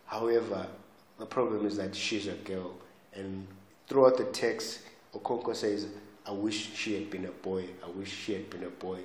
However, 0.07 0.67
the 1.19 1.27
problem 1.27 1.65
is 1.65 1.77
that 1.77 1.95
she's 1.95 2.27
a 2.27 2.33
girl. 2.33 2.75
And 3.15 3.47
throughout 3.87 4.17
the 4.17 4.25
text, 4.25 4.81
Okonkwo 5.15 5.55
says, 5.55 5.87
I 6.27 6.33
wish 6.33 6.75
she 6.75 6.95
had 6.95 7.11
been 7.11 7.27
a 7.27 7.31
boy. 7.31 7.65
I 7.85 7.89
wish 7.91 8.13
she 8.13 8.33
had 8.33 8.51
been 8.51 8.65
a 8.65 8.71
boy 8.71 8.99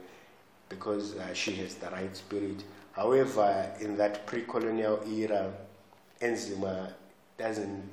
because 0.69 1.15
uh, 1.15 1.33
she 1.33 1.53
has 1.57 1.75
the 1.75 1.89
right 1.91 2.15
spirit. 2.15 2.63
However, 2.93 3.71
in 3.79 3.95
that 3.97 4.25
pre 4.25 4.41
colonial 4.41 4.99
era, 5.07 5.53
Enzima 6.21 6.93
doesn't 7.37 7.83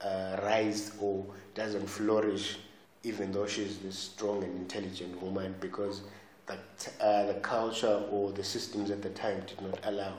uh, 0.00 0.38
rise 0.42 0.92
or 1.00 1.26
doesn't 1.54 1.86
flourish, 1.86 2.58
even 3.02 3.32
though 3.32 3.46
she's 3.46 3.78
this 3.78 3.98
strong 3.98 4.42
and 4.42 4.56
intelligent 4.56 5.20
woman, 5.22 5.54
because 5.60 6.02
the, 6.46 6.54
uh, 7.00 7.26
the 7.26 7.34
culture 7.40 8.02
or 8.10 8.32
the 8.32 8.44
systems 8.44 8.90
at 8.90 9.02
the 9.02 9.10
time 9.10 9.42
did 9.46 9.60
not 9.60 9.78
allow. 9.84 10.14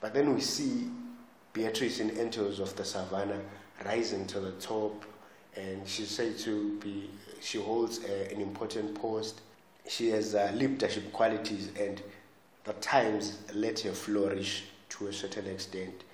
But 0.00 0.14
then 0.14 0.34
we 0.34 0.40
see 0.40 0.88
Beatrice 1.52 2.00
in 2.00 2.18
Anthills 2.18 2.60
of 2.60 2.74
the 2.76 2.84
Savannah 2.84 3.40
rising 3.84 4.26
to 4.28 4.40
the 4.40 4.52
top, 4.52 5.04
and 5.56 5.86
she's 5.86 6.10
said 6.10 6.38
to 6.38 6.78
be, 6.78 7.10
she 7.40 7.58
holds 7.58 7.98
an 7.98 8.40
important 8.40 8.94
post. 8.94 9.40
She 9.88 10.10
has 10.10 10.34
uh, 10.34 10.52
leadership 10.54 11.12
qualities, 11.12 11.70
and 11.78 12.00
the 12.64 12.72
times 12.74 13.38
let 13.54 13.80
her 13.80 13.92
flourish 13.92 14.64
to 14.90 15.08
a 15.08 15.12
certain 15.12 15.46
extent. 15.46 16.04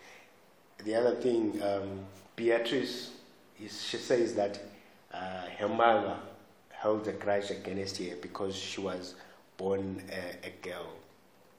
The 0.85 0.95
other 0.95 1.15
thing, 1.17 1.61
um, 1.63 2.01
Beatrice, 2.37 3.11
is, 3.61 3.83
she 3.83 3.97
says 3.97 4.35
that 4.35 4.61
uh, 5.13 5.43
her 5.59 5.69
mother 5.69 6.17
held 6.71 7.07
a 7.09 7.13
grudge 7.13 7.51
against 7.51 7.99
her 7.99 8.15
because 8.23 8.55
she 8.55 8.81
was 8.81 9.15
born 9.57 10.03
a, 10.11 10.47
a 10.47 10.51
girl. 10.63 10.87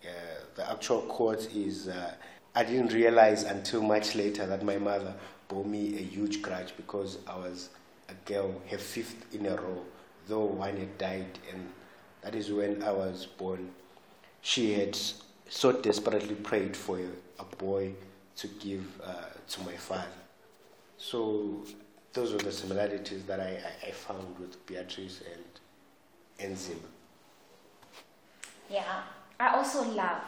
Uh, 0.04 0.10
the 0.56 0.72
actual 0.72 1.02
quote 1.02 1.54
is 1.54 1.90
uh, 1.90 2.14
I 2.56 2.64
didn't 2.64 2.94
realize 2.94 3.44
until 3.44 3.82
much 3.82 4.16
later 4.16 4.46
that 4.46 4.64
my 4.64 4.78
mother 4.78 5.14
bore 5.50 5.66
me 5.66 5.96
a 5.98 6.02
huge 6.02 6.42
grudge 6.42 6.74
because 6.78 7.18
I 7.28 7.36
was 7.36 7.70
a 8.08 8.14
girl, 8.30 8.54
her 8.70 8.78
fifth 8.78 9.34
in 9.36 9.46
a 9.48 9.56
row, 9.56 9.82
though 10.28 10.46
one 10.46 10.78
had 10.78 10.98
died, 10.98 11.38
and 11.52 11.68
that 12.22 12.36
is 12.36 12.52
when 12.52 12.82
I 12.84 12.92
was 12.92 13.26
born. 13.26 13.70
She 14.42 14.74
had 14.74 14.98
so 15.50 15.72
desperately 15.74 16.36
prayed 16.36 16.78
for 16.78 16.98
a, 17.00 17.44
boy 17.58 17.92
to 18.38 18.48
give 18.48 18.86
uh, 19.04 19.14
to 19.50 19.62
my 19.64 19.74
father. 19.74 20.08
So 20.98 21.66
those 22.14 22.32
were 22.32 22.40
the 22.40 22.52
similarities 22.52 23.24
that 23.24 23.40
I, 23.42 23.60
I, 23.86 23.88
I 23.88 23.92
found 23.92 24.38
with 24.40 24.66
Beatrice 24.66 25.22
and 25.34 26.52
Enzima. 26.52 26.76
Yeah, 28.70 29.02
I 29.40 29.56
also 29.58 29.84
love 29.92 30.22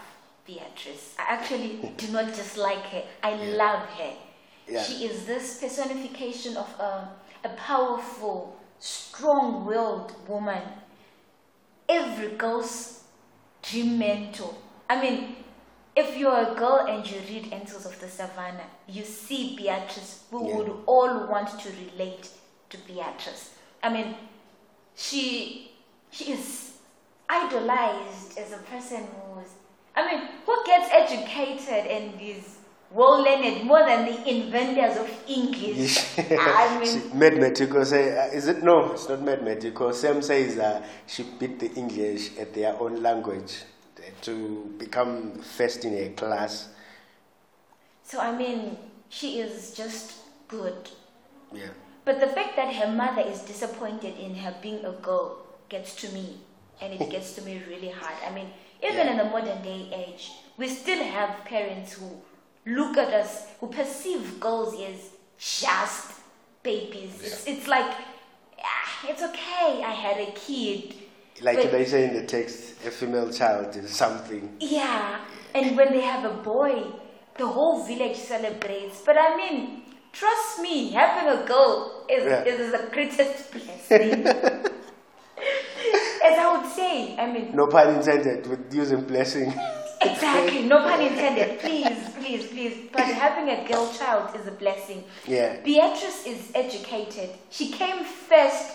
Beatrice. 0.45 1.15
I 1.17 1.33
actually 1.33 1.89
do 1.97 2.07
not 2.11 2.27
just 2.33 2.57
like 2.57 2.83
her, 2.87 3.03
I 3.23 3.31
Yeah. 3.33 3.55
love 3.55 3.85
her. 3.89 4.13
Yeah. 4.67 4.83
She 4.83 5.05
is 5.05 5.25
this 5.25 5.59
personification 5.59 6.55
of 6.57 6.67
a, 6.79 7.09
a 7.43 7.49
powerful, 7.49 8.57
strong 8.79 9.65
willed 9.65 10.13
woman. 10.27 10.63
Every 11.89 12.29
girl's 12.37 13.03
dream 13.61 13.99
mentor. 13.99 14.53
I 14.89 15.01
mean, 15.01 15.35
if 15.95 16.17
you're 16.17 16.51
a 16.51 16.55
girl 16.55 16.85
and 16.89 17.09
you 17.09 17.19
read 17.27 17.51
Anthills 17.51 17.85
of 17.85 17.99
the 17.99 18.07
Savannah, 18.07 18.65
you 18.87 19.03
see 19.03 19.55
Beatrice. 19.57 20.23
We 20.31 20.47
Yeah. 20.47 20.55
would 20.57 20.71
all 20.85 21.27
want 21.27 21.59
to 21.59 21.69
relate 21.69 22.29
to 22.69 22.77
Beatrice. 22.77 23.51
I 23.83 23.89
mean, 23.89 24.15
she 24.95 25.71
she 26.11 26.33
is 26.33 26.73
idolized 27.29 28.37
as 28.37 28.51
a 28.53 28.57
person 28.57 29.07
who's 29.07 29.49
I 29.95 30.07
mean, 30.07 30.27
who 30.45 30.55
gets 30.65 30.89
educated 30.91 31.85
and 31.91 32.21
is 32.21 32.57
well 32.93 33.23
learned 33.23 33.63
more 33.63 33.85
than 33.85 34.05
the 34.05 34.29
inventors 34.29 34.97
of 34.97 35.09
English? 35.27 36.17
I 36.17 36.79
mean, 36.79 37.11
Mathematical 37.17 37.85
say, 37.85 38.17
uh, 38.17 38.25
is 38.33 38.47
it? 38.47 38.63
No, 38.63 38.91
it's 38.93 39.07
not 39.09 39.21
mathematical. 39.21 39.93
Sam 39.93 40.21
says 40.21 40.57
uh, 40.57 40.83
she 41.07 41.23
beat 41.23 41.59
the 41.59 41.71
English 41.73 42.37
at 42.37 42.53
their 42.53 42.79
own 42.79 43.01
language 43.01 43.63
to 44.21 44.73
become 44.77 45.39
first 45.39 45.85
in 45.85 45.93
her 45.97 46.09
class. 46.15 46.69
so 48.03 48.19
I 48.19 48.35
mean, 48.35 48.77
she 49.09 49.39
is 49.39 49.73
just 49.73 50.17
good. 50.47 50.89
Yeah. 51.53 51.69
But 52.03 52.19
the 52.19 52.27
fact 52.27 52.55
that 52.55 52.73
her 52.73 52.91
mother 52.91 53.21
is 53.21 53.41
disappointed 53.41 54.17
in 54.17 54.35
her 54.35 54.53
being 54.61 54.83
a 54.85 54.91
girl 54.91 55.37
gets 55.69 55.95
to 56.01 56.09
me, 56.09 56.37
and 56.81 56.93
it 56.93 57.09
gets 57.15 57.33
to 57.35 57.41
me 57.43 57.61
really 57.69 57.89
hard. 57.89 58.15
I 58.27 58.33
mean, 58.33 58.47
even 58.83 58.97
Yeah. 59.07 59.11
in 59.11 59.17
the 59.17 59.25
modern 59.25 59.61
day 59.63 59.87
age, 59.93 60.31
we 60.57 60.67
still 60.67 61.03
have 61.03 61.45
parents 61.45 61.93
who 61.93 62.09
look 62.65 62.97
at 62.97 63.13
us, 63.13 63.47
who 63.59 63.67
perceive 63.67 64.39
girls 64.39 64.73
as 64.81 65.09
just 65.37 66.11
babies. 66.63 67.19
It's, 67.23 67.47
it's 67.47 67.67
like, 67.67 67.91
ah, 68.63 69.07
it's 69.09 69.23
okay, 69.23 69.83
I 69.83 69.91
had 69.91 70.17
a 70.27 70.31
kid. 70.33 70.95
Like 71.41 71.57
But- 71.57 71.71
they 71.71 71.85
say 71.85 72.07
in 72.09 72.13
the 72.15 72.25
text, 72.25 72.85
a 72.85 72.91
female 72.91 73.31
child 73.31 73.75
is 73.75 73.89
something. 73.91 74.57
Yeah, 74.59 75.19
and 75.55 75.75
when 75.75 75.91
they 75.91 76.01
have 76.01 76.23
a 76.25 76.35
boy, 76.43 76.83
the 77.37 77.47
whole 77.47 77.83
village 77.83 78.17
celebrates. 78.17 79.01
But 79.03 79.17
I 79.17 79.35
mean, 79.35 79.83
trust 80.13 80.59
me, 80.59 80.91
having 80.91 81.29
a 81.41 81.45
girl 81.47 82.05
is, 82.09 82.23
Yeah. 82.25 82.43
is 82.43 82.71
the 82.71 82.87
greatest 82.91 83.51
blessing. 83.51 84.27
As 86.23 86.37
I 86.37 86.57
would 86.61 86.71
say, 86.71 87.17
I 87.17 87.25
mean, 87.31 87.55
No 87.55 87.65
pun 87.67 87.95
intended 87.95 88.45
with 88.45 88.71
using 88.73 89.01
blessing. 89.01 89.51
exactly, 90.01 90.63
no 90.63 90.77
pun 90.83 91.01
intended. 91.01 91.59
Please, 91.63 92.10
please, 92.31 92.47
please. 92.47 92.89
But 92.91 93.03
having 93.03 93.49
a 93.49 93.67
girl 93.67 93.91
child 93.93 94.35
is 94.35 94.47
a 94.47 94.51
blessing. 94.51 95.03
Yeah. 95.27 95.59
Beatrice 95.63 96.25
is 96.25 96.51
educated. 96.55 97.31
She 97.49 97.71
came 97.71 98.03
first 98.03 98.71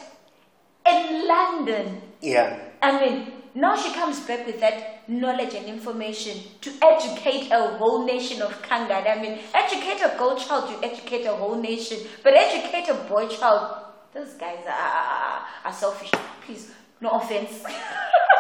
in 0.89 1.27
London. 1.27 2.03
Yeah. 2.21 2.59
I 2.83 3.01
mean, 3.01 3.33
now 3.55 3.77
she 3.77 3.93
comes 3.95 4.21
back 4.21 4.47
with 4.47 4.61
that 4.61 5.09
knowledge 5.09 5.55
and 5.55 5.67
information 5.67 6.39
to 6.61 6.71
educate 6.83 7.51
a 7.51 7.77
whole 7.79 8.05
nation 8.05 8.43
of 8.43 8.61
Kangan. 8.63 9.07
I 9.09 9.21
mean, 9.21 9.39
educate 9.55 10.03
a 10.03 10.17
girl 10.19 10.37
child, 10.37 10.71
you 10.71 10.77
educate 10.83 11.25
a 11.25 11.35
whole 11.35 11.57
nation, 11.57 11.99
but 12.23 12.35
educate 12.35 12.89
a 12.89 12.95
boy 13.09 13.29
child, 13.29 13.85
those 14.13 14.35
guys 14.35 14.65
are, 14.67 15.47
are 15.65 15.73
selfish. 15.73 16.11
Please, 16.45 16.73
no 17.01 17.11
offense. 17.11 17.65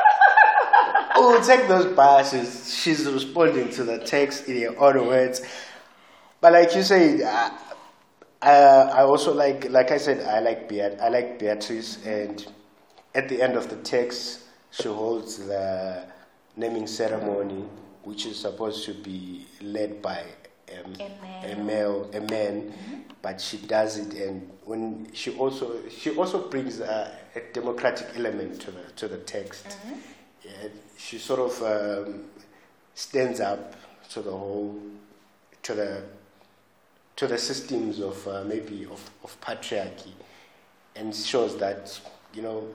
oh, 1.16 1.42
take 1.42 1.66
those 1.68 1.86
biases. 1.94 2.74
She's 2.74 3.06
responding 3.06 3.70
to 3.70 3.84
the 3.84 3.98
text 3.98 4.48
in 4.48 4.62
her 4.62 4.78
own 4.78 5.06
words. 5.06 5.42
But 6.40 6.52
like 6.52 6.74
you 6.74 6.82
said, 6.82 7.22
uh, 7.22 7.50
uh, 8.42 8.90
I 8.94 9.02
also 9.02 9.32
like, 9.34 9.70
like 9.70 9.90
I 9.90 9.96
said, 9.96 10.26
I 10.26 10.40
like 10.40 10.68
Beat, 10.68 11.00
I 11.00 11.08
like 11.08 11.38
Beatrice, 11.38 12.04
and 12.04 12.46
at 13.14 13.28
the 13.28 13.40
end 13.40 13.56
of 13.56 13.68
the 13.70 13.76
text, 13.76 14.42
she 14.70 14.88
holds 14.88 15.38
the 15.38 16.04
naming 16.56 16.86
ceremony, 16.86 17.64
which 18.04 18.26
is 18.26 18.38
supposed 18.38 18.84
to 18.84 18.94
be 18.94 19.46
led 19.62 20.02
by 20.02 20.22
um, 20.84 20.94
a, 21.00 21.52
a 21.52 21.56
male, 21.56 22.10
a 22.12 22.20
man, 22.20 22.70
mm-hmm. 22.70 23.00
but 23.22 23.40
she 23.40 23.56
does 23.56 23.96
it, 23.96 24.12
and 24.14 24.48
when 24.64 25.08
she 25.12 25.34
also 25.36 25.80
she 25.88 26.10
also 26.10 26.48
brings 26.48 26.80
a, 26.80 27.16
a 27.34 27.40
democratic 27.52 28.06
element 28.16 28.60
to 28.60 28.70
the 28.70 28.82
to 28.96 29.08
the 29.08 29.18
text. 29.18 29.66
Mm-hmm. 29.66 29.94
She 30.98 31.18
sort 31.18 31.40
of 31.40 31.62
um, 31.62 32.24
stands 32.94 33.40
up 33.40 33.74
to 34.10 34.22
the 34.22 34.30
whole 34.30 34.80
to 35.62 35.74
the 35.74 36.02
to 37.16 37.26
the 37.26 37.38
systems 37.38 38.00
of 38.00 38.26
uh, 38.28 38.44
maybe 38.44 38.84
of, 38.84 39.10
of 39.24 39.40
patriarchy, 39.40 40.12
and 40.94 41.14
shows 41.14 41.56
that 41.58 41.98
you 42.34 42.42
know 42.42 42.68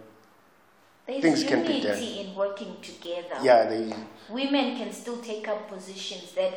there's 1.08 1.22
things 1.22 1.44
can 1.44 1.66
be 1.66 1.82
done. 1.82 2.02
in 2.02 2.36
working 2.36 2.76
together. 2.82 3.36
Yeah, 3.42 3.66
they, 3.66 3.94
women 4.30 4.78
can 4.78 4.92
still 4.92 5.18
take 5.18 5.48
up 5.48 5.70
positions 5.70 6.32
that 6.34 6.54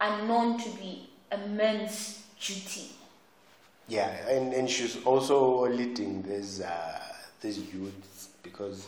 are 0.00 0.22
known 0.22 0.58
to 0.58 0.70
be 0.70 1.10
a 1.30 1.38
man's 1.38 2.22
duty. 2.40 2.92
Yeah, 3.88 4.08
and, 4.28 4.52
and 4.52 4.70
she's 4.70 5.02
also 5.04 5.66
leading 5.68 6.22
these 6.22 6.60
uh, 6.60 7.00
these 7.40 7.58
youths 7.58 8.28
because, 8.42 8.86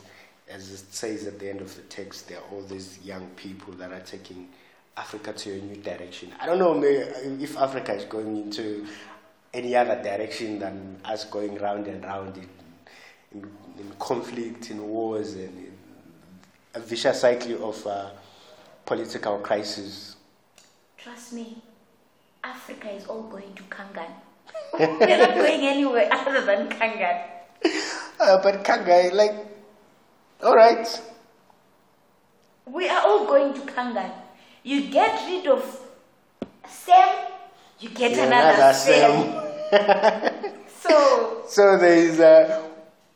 as 0.52 0.70
it 0.70 0.92
says 0.92 1.26
at 1.26 1.38
the 1.38 1.48
end 1.48 1.60
of 1.60 1.74
the 1.74 1.82
text, 1.82 2.28
there 2.28 2.38
are 2.38 2.44
all 2.52 2.62
these 2.62 2.98
young 3.04 3.26
people 3.36 3.72
that 3.74 3.92
are 3.92 4.00
taking 4.00 4.48
Africa 4.96 5.32
to 5.32 5.52
a 5.52 5.58
new 5.58 5.76
direction. 5.76 6.32
I 6.40 6.46
don't 6.46 6.58
know 6.58 6.82
if 6.82 7.56
Africa 7.56 7.94
is 7.94 8.04
going 8.04 8.36
into 8.36 8.86
any 9.54 9.74
other 9.74 10.02
direction 10.02 10.58
than 10.58 10.98
us 11.04 11.24
going 11.24 11.56
round 11.56 11.86
and 11.86 12.04
round 12.04 12.36
in, 12.36 12.48
in, 13.32 13.50
in 13.78 13.92
conflict, 13.98 14.70
in 14.70 14.86
wars, 14.86 15.34
and 15.34 15.72
a 16.74 16.80
vicious 16.80 17.20
cycle 17.20 17.68
of 17.68 17.86
uh, 17.86 18.10
political 18.84 19.38
crisis. 19.38 20.16
Trust 20.98 21.32
me, 21.32 21.62
Africa 22.44 22.90
is 22.90 23.06
all 23.06 23.22
going 23.24 23.54
to 23.54 23.62
Kangan. 23.64 24.10
We're 24.78 25.18
not 25.18 25.34
going 25.34 25.66
anywhere 25.66 26.08
other 26.12 26.44
than 26.44 26.68
Kangan. 26.68 27.28
Uh, 28.20 28.40
but 28.40 28.62
Kangan, 28.62 29.14
like, 29.14 29.51
all 30.42 30.56
right. 30.56 30.86
We 32.66 32.88
are 32.88 33.02
all 33.02 33.26
going 33.26 33.54
to 33.54 33.60
Kangan. 33.60 34.12
You 34.62 34.90
get 34.90 35.26
rid 35.26 35.46
of 35.46 35.80
Sam, 36.68 37.26
you 37.80 37.88
get 37.90 38.12
yeah, 38.12 38.26
another, 38.26 38.54
another 38.54 38.74
Sam. 38.74 40.52
so, 40.80 41.42
so 41.48 41.78
there 41.78 41.94
is 41.94 42.20
a, 42.20 42.62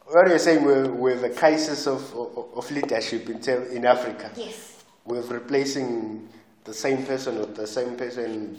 what 0.06 0.26
are 0.26 0.28
you're 0.28 0.38
saying 0.38 0.64
with, 0.64 0.88
with 0.90 1.24
a 1.24 1.30
crisis 1.30 1.86
of, 1.86 2.02
of, 2.14 2.48
of 2.56 2.70
leadership 2.70 3.28
in, 3.28 3.38
in 3.70 3.86
Africa. 3.86 4.30
Yes. 4.36 4.84
With 5.04 5.30
replacing 5.30 6.28
the 6.66 6.74
same 6.74 7.06
person 7.06 7.38
with 7.38 7.54
the 7.54 7.66
same 7.66 7.96
person, 7.96 8.58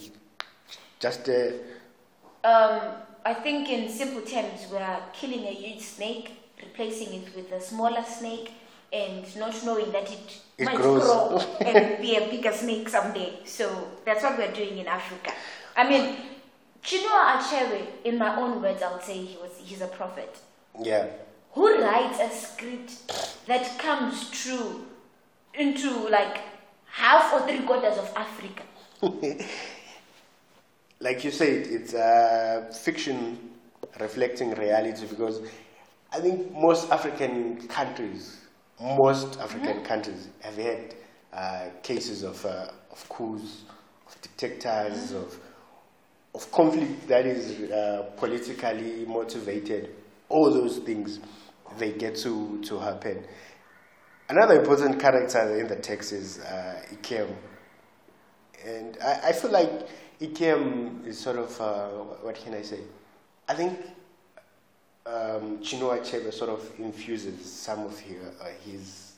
just. 1.00 1.30
Uh, 1.30 1.52
um, 2.44 2.82
I 3.26 3.34
think 3.34 3.70
in 3.70 3.89
simple 3.89 4.22
terms, 4.22 4.65
we 4.72 4.78
are 4.78 5.02
killing 5.12 5.44
a 5.46 5.52
huge 5.52 5.82
snake, 5.82 6.32
replacing 6.62 7.13
it 7.22 7.36
with 7.36 7.52
a 7.52 7.62
smaller 7.62 8.04
snake, 8.04 8.52
and 8.91 9.36
not 9.36 9.54
knowing 9.65 9.91
that 9.91 10.12
it, 10.12 10.41
it 10.58 10.65
might 10.65 10.78
grows. 10.78 11.04
grow 11.04 11.38
and 11.62 12.02
be 12.02 12.15
a 12.15 12.30
bigger 12.30 12.52
snake 12.52 12.88
someday. 12.89 13.39
So 13.43 13.91
that's 14.06 14.24
what 14.24 14.38
we're 14.38 14.52
doing 14.54 14.78
in 14.78 14.88
Africa. 14.88 15.34
I 15.76 15.89
mean, 15.89 16.15
Chinua 16.84 17.38
Achebe, 17.38 17.86
in 18.06 18.17
my 18.17 18.36
own 18.39 18.62
words, 18.62 18.82
I 18.82 18.93
would 18.93 19.04
say 19.04 19.17
he 19.17 19.38
was 19.38 19.52
he's 19.63 19.82
a 19.82 19.88
prophet. 19.88 20.38
Yeah. 20.82 21.08
Who 21.52 21.82
writes 21.82 22.20
a 22.20 22.30
script 22.30 23.46
that 23.48 23.78
comes 23.80 24.30
true 24.30 24.86
into 25.54 26.08
like 26.10 26.38
half 26.86 27.34
or 27.34 27.48
three 27.48 27.60
quarters 27.65 27.98
of 27.98 28.13
Africa? 28.15 28.63
like 31.00 31.24
you 31.24 31.32
said, 31.32 31.67
it's 31.67 31.93
a 31.93 32.70
fiction 32.84 33.38
reflecting 34.00 34.52
reality 34.52 35.06
because 35.08 35.41
I 36.18 36.20
think 36.20 36.52
most 36.52 36.90
African 36.90 37.68
countries, 37.68 38.40
most 38.82 39.40
African 39.40 39.84
countries 39.84 40.30
have 40.40 40.56
had 40.56 40.96
uh, 41.32 41.66
cases 41.84 42.24
of, 42.24 42.44
uh, 42.44 42.72
of 42.92 43.08
coups, 43.08 43.66
of 44.08 44.20
dictators, 44.24 45.12
of, 45.12 45.40
of 46.34 46.52
conflict 46.52 47.08
that 47.08 47.28
is 47.28 47.70
uh, 47.70 48.10
politically 48.18 49.06
motivated. 49.06 49.94
All 50.30 50.52
those 50.52 50.80
things, 50.80 51.20
they 51.78 51.92
get 51.92 52.16
to, 52.16 52.60
to 52.64 52.80
happen. 52.80 53.24
Another 54.28 54.60
important 54.60 55.00
character 55.00 55.60
in 55.60 55.68
the 55.68 55.76
text 55.76 56.14
is 56.14 56.40
uh, 56.40 56.82
Ikem. 56.94 57.32
And 58.66 58.98
I, 59.06 59.28
I 59.28 59.32
feel 59.34 59.52
like 59.52 59.88
Ikem 60.20 61.06
is 61.06 61.20
sort 61.20 61.38
of, 61.38 61.62
uh, 61.62 61.90
what 62.24 62.34
can 62.34 62.56
I 62.56 62.64
say? 62.64 62.80
I 63.48 63.54
think 63.54 63.78
um, 65.08 65.60
Chinua 65.60 66.00
Achebe 66.00 66.34
sort 66.34 66.50
of 66.50 66.72
infuses 66.80 67.46
some 67.50 67.86
of 67.86 67.98
his, 68.00 68.17
uh, 68.41 68.46
his, 68.65 69.13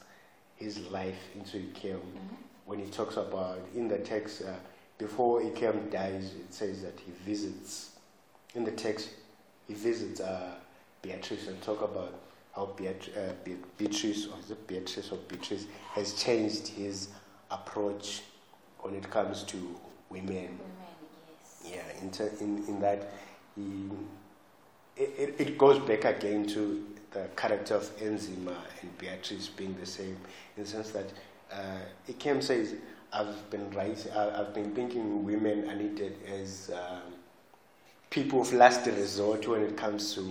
his 0.55 0.79
life 0.89 1.17
into 1.35 1.57
Ikem. 1.57 1.95
Mm-hmm. 1.95 2.35
when 2.65 2.79
he 2.79 2.85
talks 2.91 3.17
about, 3.17 3.59
in 3.75 3.87
the 3.87 3.97
text, 3.97 4.43
uh, 4.43 4.53
before 4.99 5.41
Ikem 5.41 5.89
dies, 5.91 6.33
it 6.35 6.53
says 6.53 6.83
that 6.83 6.99
he 7.03 7.11
visits, 7.25 7.91
in 8.53 8.63
the 8.63 8.71
text, 8.71 9.09
he 9.67 9.73
visits 9.73 10.19
uh, 10.19 10.53
Beatrice 11.01 11.47
and 11.47 11.59
talk 11.63 11.81
about 11.81 12.13
how 12.55 12.67
Beat- 12.77 13.09
uh, 13.17 13.33
Beatrice, 13.77 14.27
or 14.27 14.37
is 14.39 14.51
it 14.51 14.67
Beatrice 14.67 15.11
or 15.11 15.17
Beatrice, 15.27 15.65
has 15.93 16.13
changed 16.13 16.67
his 16.67 17.09
approach 17.49 18.21
when 18.81 18.93
it 18.93 19.09
comes 19.09 19.43
to 19.43 19.75
women. 20.09 20.59
Yeah, 21.65 21.81
in, 22.01 22.11
ter- 22.11 22.31
in, 22.39 22.63
in 22.67 22.79
that 22.81 23.11
he, 23.55 23.89
it, 24.99 25.35
it 25.39 25.57
goes 25.57 25.79
back 25.79 26.03
again 26.03 26.45
to 26.47 26.85
the 27.11 27.27
character 27.35 27.75
of 27.75 27.97
Enzima 27.99 28.55
and 28.81 28.97
Beatrice 28.97 29.47
being 29.47 29.75
the 29.79 29.85
same, 29.85 30.17
in 30.57 30.63
the 30.63 30.69
sense 30.69 30.91
that 30.91 31.11
uh, 31.51 31.79
Ikem 32.09 32.43
says, 32.43 32.75
I've 33.11 33.49
been 33.49 33.71
writing, 33.71 34.11
I've 34.11 34.53
been 34.53 34.75
thinking 34.75 35.25
women 35.25 35.67
are 35.69 35.75
needed 35.75 36.15
as 36.27 36.69
um, 36.73 37.13
people 38.09 38.41
of 38.41 38.53
last 38.53 38.85
resort 38.85 39.47
when 39.47 39.61
it 39.61 39.75
comes 39.75 40.13
to 40.13 40.21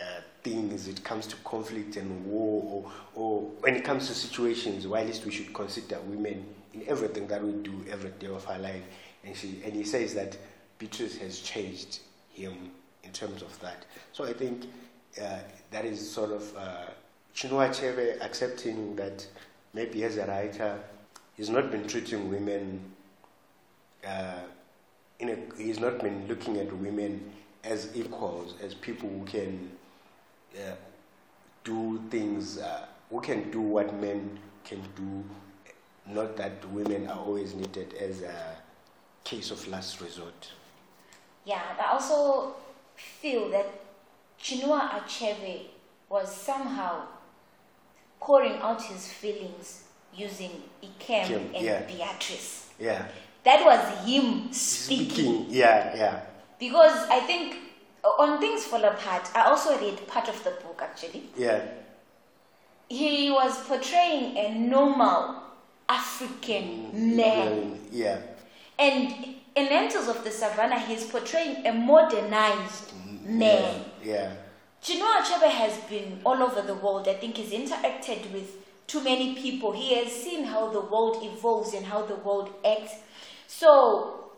uh, 0.00 0.20
things, 0.42 0.88
it 0.88 1.04
comes 1.04 1.26
to 1.28 1.36
conflict 1.36 1.96
and 1.96 2.26
war, 2.26 2.84
or, 3.14 3.22
or 3.22 3.40
when 3.60 3.76
it 3.76 3.84
comes 3.84 4.08
to 4.08 4.14
situations, 4.14 4.86
why 4.86 5.00
at 5.00 5.06
least 5.06 5.24
we 5.24 5.30
should 5.30 5.52
consider 5.54 6.00
women 6.00 6.44
in 6.74 6.82
everything 6.88 7.28
that 7.28 7.44
we 7.44 7.52
do 7.62 7.84
every 7.88 8.10
day 8.18 8.26
of 8.26 8.46
our 8.48 8.58
life. 8.58 8.82
And, 9.24 9.36
she, 9.36 9.60
and 9.64 9.74
he 9.74 9.84
says 9.84 10.14
that 10.14 10.36
Beatrice 10.78 11.16
has 11.18 11.40
changed 11.40 12.00
him 12.32 12.72
in 13.06 13.12
terms 13.12 13.42
of 13.42 13.58
that. 13.60 13.84
So 14.12 14.24
I 14.24 14.32
think 14.32 14.64
uh, 15.22 15.38
that 15.70 15.84
is 15.84 15.98
sort 16.10 16.32
of 16.32 16.56
uh, 16.56 16.86
Chinua 17.34 17.70
Achebe 17.70 18.20
accepting 18.20 18.96
that 18.96 19.26
maybe 19.72 20.04
as 20.04 20.16
a 20.16 20.26
writer, 20.26 20.78
he's 21.36 21.50
not 21.50 21.70
been 21.70 21.86
treating 21.86 22.30
women, 22.30 22.80
uh, 24.06 24.40
in 25.20 25.30
a, 25.30 25.36
he's 25.56 25.78
not 25.78 26.00
been 26.00 26.26
looking 26.28 26.56
at 26.58 26.72
women 26.76 27.32
as 27.64 27.90
equals, 27.94 28.54
as 28.62 28.74
people 28.74 29.08
who 29.08 29.24
can 29.24 29.70
uh, 30.56 30.72
do 31.64 32.00
things, 32.10 32.58
uh, 32.58 32.86
who 33.10 33.20
can 33.20 33.50
do 33.50 33.60
what 33.60 33.94
men 33.94 34.38
can 34.64 34.80
do, 34.96 35.24
not 36.06 36.36
that 36.36 36.52
women 36.70 37.08
are 37.08 37.18
always 37.18 37.54
needed 37.54 37.94
as 37.94 38.22
a 38.22 38.56
case 39.24 39.50
of 39.50 39.66
last 39.68 40.00
resort. 40.00 40.52
Yeah, 41.44 41.62
but 41.76 41.86
also 41.86 42.54
feel 43.20 43.50
that 43.50 43.66
Chinua 44.40 44.90
Achebe 44.90 45.62
was 46.08 46.34
somehow 46.34 47.02
pouring 48.20 48.56
out 48.60 48.82
his 48.82 49.08
feelings 49.08 49.84
using 50.14 50.50
Ikem 50.82 51.26
Kim, 51.26 51.54
and 51.54 51.64
yeah. 51.64 51.82
Beatrice. 51.82 52.70
Yeah. 52.78 53.06
That 53.44 53.64
was 53.64 54.06
him 54.06 54.52
speaking. 54.52 55.10
speaking. 55.10 55.46
Yeah, 55.48 55.96
yeah. 55.96 56.20
Because 56.58 57.08
I 57.08 57.20
think 57.20 57.56
uh, 58.04 58.08
on 58.22 58.40
Things 58.40 58.64
Fall 58.64 58.84
Apart, 58.84 59.30
I 59.34 59.42
also 59.42 59.78
read 59.78 60.06
part 60.06 60.28
of 60.28 60.42
the 60.44 60.50
book 60.50 60.80
actually. 60.82 61.24
Yeah. 61.36 61.60
he 62.88 63.30
was 63.30 63.58
portraying 63.66 64.36
a 64.36 64.54
normal 64.58 65.42
African 65.88 66.90
mm, 66.92 67.16
man. 67.16 67.80
Yeah. 67.90 68.20
And 68.78 69.12
in 69.54 69.66
Anthills 69.68 70.08
of 70.08 70.22
the 70.24 70.30
Savannah, 70.30 70.78
he's 70.78 71.04
portraying 71.04 71.66
a 71.66 71.72
modernized 71.72 72.92
mm. 72.92 73.05
Man. 73.26 73.84
Yeah. 74.02 74.32
Chinua 74.82 75.20
Achebe 75.20 75.50
has 75.50 75.76
been 75.88 76.20
all 76.24 76.42
over 76.42 76.62
the 76.62 76.74
world. 76.74 77.08
I 77.08 77.14
think 77.14 77.36
he's 77.36 77.50
interacted 77.52 78.32
with 78.32 78.52
too 78.86 79.02
many 79.02 79.34
people. 79.34 79.72
He 79.72 79.94
has 79.96 80.12
seen 80.12 80.44
how 80.44 80.70
the 80.70 80.80
world 80.80 81.18
evolves 81.22 81.74
and 81.74 81.84
how 81.84 82.02
the 82.02 82.16
world 82.16 82.50
acts. 82.64 82.94
So 83.48 84.30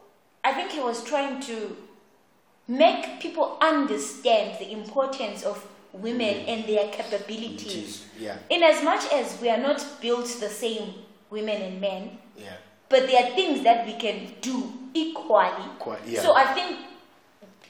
I 0.42 0.53
think 0.53 0.70
he 0.70 0.81
was 0.81 1.05
trying 1.05 1.40
to 1.42 1.77
make 2.66 3.20
people 3.20 3.59
understand 3.61 4.59
the 4.59 4.72
importance 4.72 5.42
of 5.42 5.66
women 5.92 6.35
mm. 6.35 6.48
and 6.48 6.64
their 6.66 6.88
capabilities. 6.88 8.07
Yeah. 8.18 8.37
In 8.51 8.62
as 8.62 8.83
much 8.83 9.11
as 9.12 9.40
we 9.40 9.48
are 9.48 9.59
not 9.59 9.85
built 10.01 10.27
the 10.40 10.48
same, 10.48 10.94
women 11.31 11.61
and 11.61 11.81
men, 11.81 12.18
Yeah. 12.37 12.57
but 12.88 13.07
there 13.07 13.24
are 13.24 13.31
things 13.35 13.62
that 13.64 13.87
we 13.87 13.94
can 13.94 14.35
do 14.40 14.72
equally. 14.94 15.68
Qua- 15.79 15.98
yeah. 16.07 16.22
So 16.22 16.35
I 16.35 16.55
think 16.55 16.79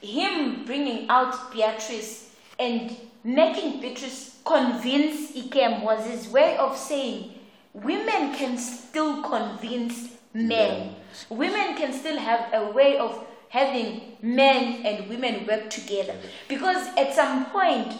him 0.01 0.65
bringing 0.65 1.09
out 1.09 1.51
Beatrice 1.51 2.29
and 2.57 2.95
making 3.23 3.81
Beatrice 3.81 4.37
convince 4.45 5.31
Ikem 5.31 5.83
was 5.83 6.05
his 6.05 6.27
way 6.29 6.57
of 6.57 6.77
saying 6.77 7.33
women 7.73 8.33
can 8.35 8.57
still 8.57 9.21
convince 9.21 10.09
men. 10.33 10.95
Women 11.29 11.75
can 11.75 11.93
still 11.93 12.17
have 12.17 12.53
a 12.53 12.71
way 12.71 12.97
of 12.97 13.25
having 13.49 14.17
men 14.21 14.85
and 14.85 15.09
women 15.09 15.45
work 15.47 15.69
together. 15.69 16.15
Because 16.47 16.87
at 16.97 17.13
some 17.13 17.45
point, 17.47 17.93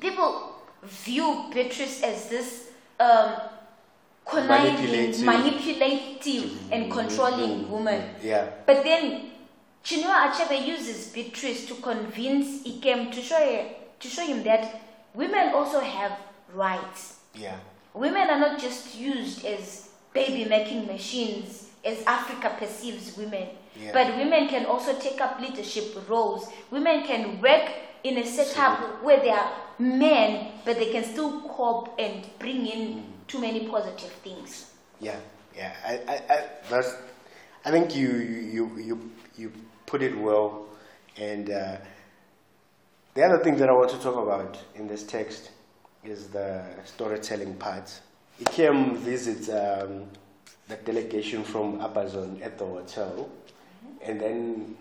people 0.00 0.56
view 0.82 1.50
Beatrice 1.52 2.02
as 2.02 2.28
this 2.28 2.70
um, 2.98 3.34
conniving, 4.24 4.74
Manipulative. 4.74 5.24
manipulative, 5.24 6.72
and 6.72 6.90
controlling 6.90 7.70
woman. 7.70 8.02
Yeah. 8.22 8.48
But 8.66 8.82
then 8.84 9.31
Chinua 9.84 10.30
Achebe 10.30 10.64
uses 10.64 11.08
Beatrice 11.08 11.66
to 11.66 11.74
convince 11.74 12.62
Ikem 12.62 13.12
to 13.12 13.20
show 13.20 13.66
to 13.98 14.08
show 14.08 14.24
him 14.24 14.42
that 14.44 14.80
women 15.14 15.52
also 15.54 15.80
have 15.80 16.18
rights. 16.54 17.18
Yeah. 17.34 17.56
Women 17.94 18.30
are 18.30 18.38
not 18.38 18.60
just 18.60 18.94
used 18.96 19.44
as 19.44 19.88
baby 20.14 20.44
making 20.48 20.86
machines 20.86 21.70
as 21.84 22.02
Africa 22.06 22.54
perceives 22.58 23.16
women. 23.16 23.48
Yeah. 23.76 23.92
But 23.92 24.16
women 24.16 24.48
can 24.48 24.66
also 24.66 24.98
take 24.98 25.20
up 25.20 25.40
leadership 25.40 26.08
roles. 26.08 26.48
Women 26.70 27.04
can 27.04 27.40
work 27.40 27.70
in 28.04 28.18
a 28.18 28.26
setup 28.26 29.02
where 29.02 29.20
they 29.20 29.30
are 29.30 29.50
men, 29.78 30.52
but 30.64 30.76
they 30.76 30.92
can 30.92 31.04
still 31.04 31.42
cope 31.42 31.94
and 31.98 32.26
bring 32.38 32.66
in 32.66 32.94
mm. 32.94 33.02
too 33.26 33.40
many 33.40 33.66
positive 33.68 34.12
things. 34.24 34.72
Yeah, 35.00 35.16
yeah. 35.56 35.74
I, 35.84 35.92
I, 36.08 36.34
I, 36.34 36.44
that's, 36.68 36.94
I 37.64 37.70
think 37.70 37.96
you, 37.96 38.08
you, 38.08 38.78
you, 38.78 39.10
you 39.36 39.52
put 39.92 40.02
it 40.02 40.16
well. 40.16 40.64
And 41.18 41.50
uh, 41.50 41.76
the 43.12 43.22
other 43.22 43.44
thing 43.44 43.56
that 43.58 43.68
I 43.68 43.72
want 43.72 43.90
to 43.90 43.98
talk 43.98 44.16
about 44.16 44.58
in 44.74 44.88
this 44.88 45.02
text 45.02 45.50
is 46.02 46.28
the 46.28 46.64
storytelling 46.86 47.54
part. 47.56 47.92
Ikem 48.42 48.96
visits 48.96 49.50
um, 49.50 50.06
the 50.66 50.76
delegation 50.76 51.44
from 51.44 51.78
Abazon 51.80 52.40
at 52.42 52.56
the 52.56 52.64
hotel, 52.64 53.28
and 54.02 54.18
then 54.18 54.76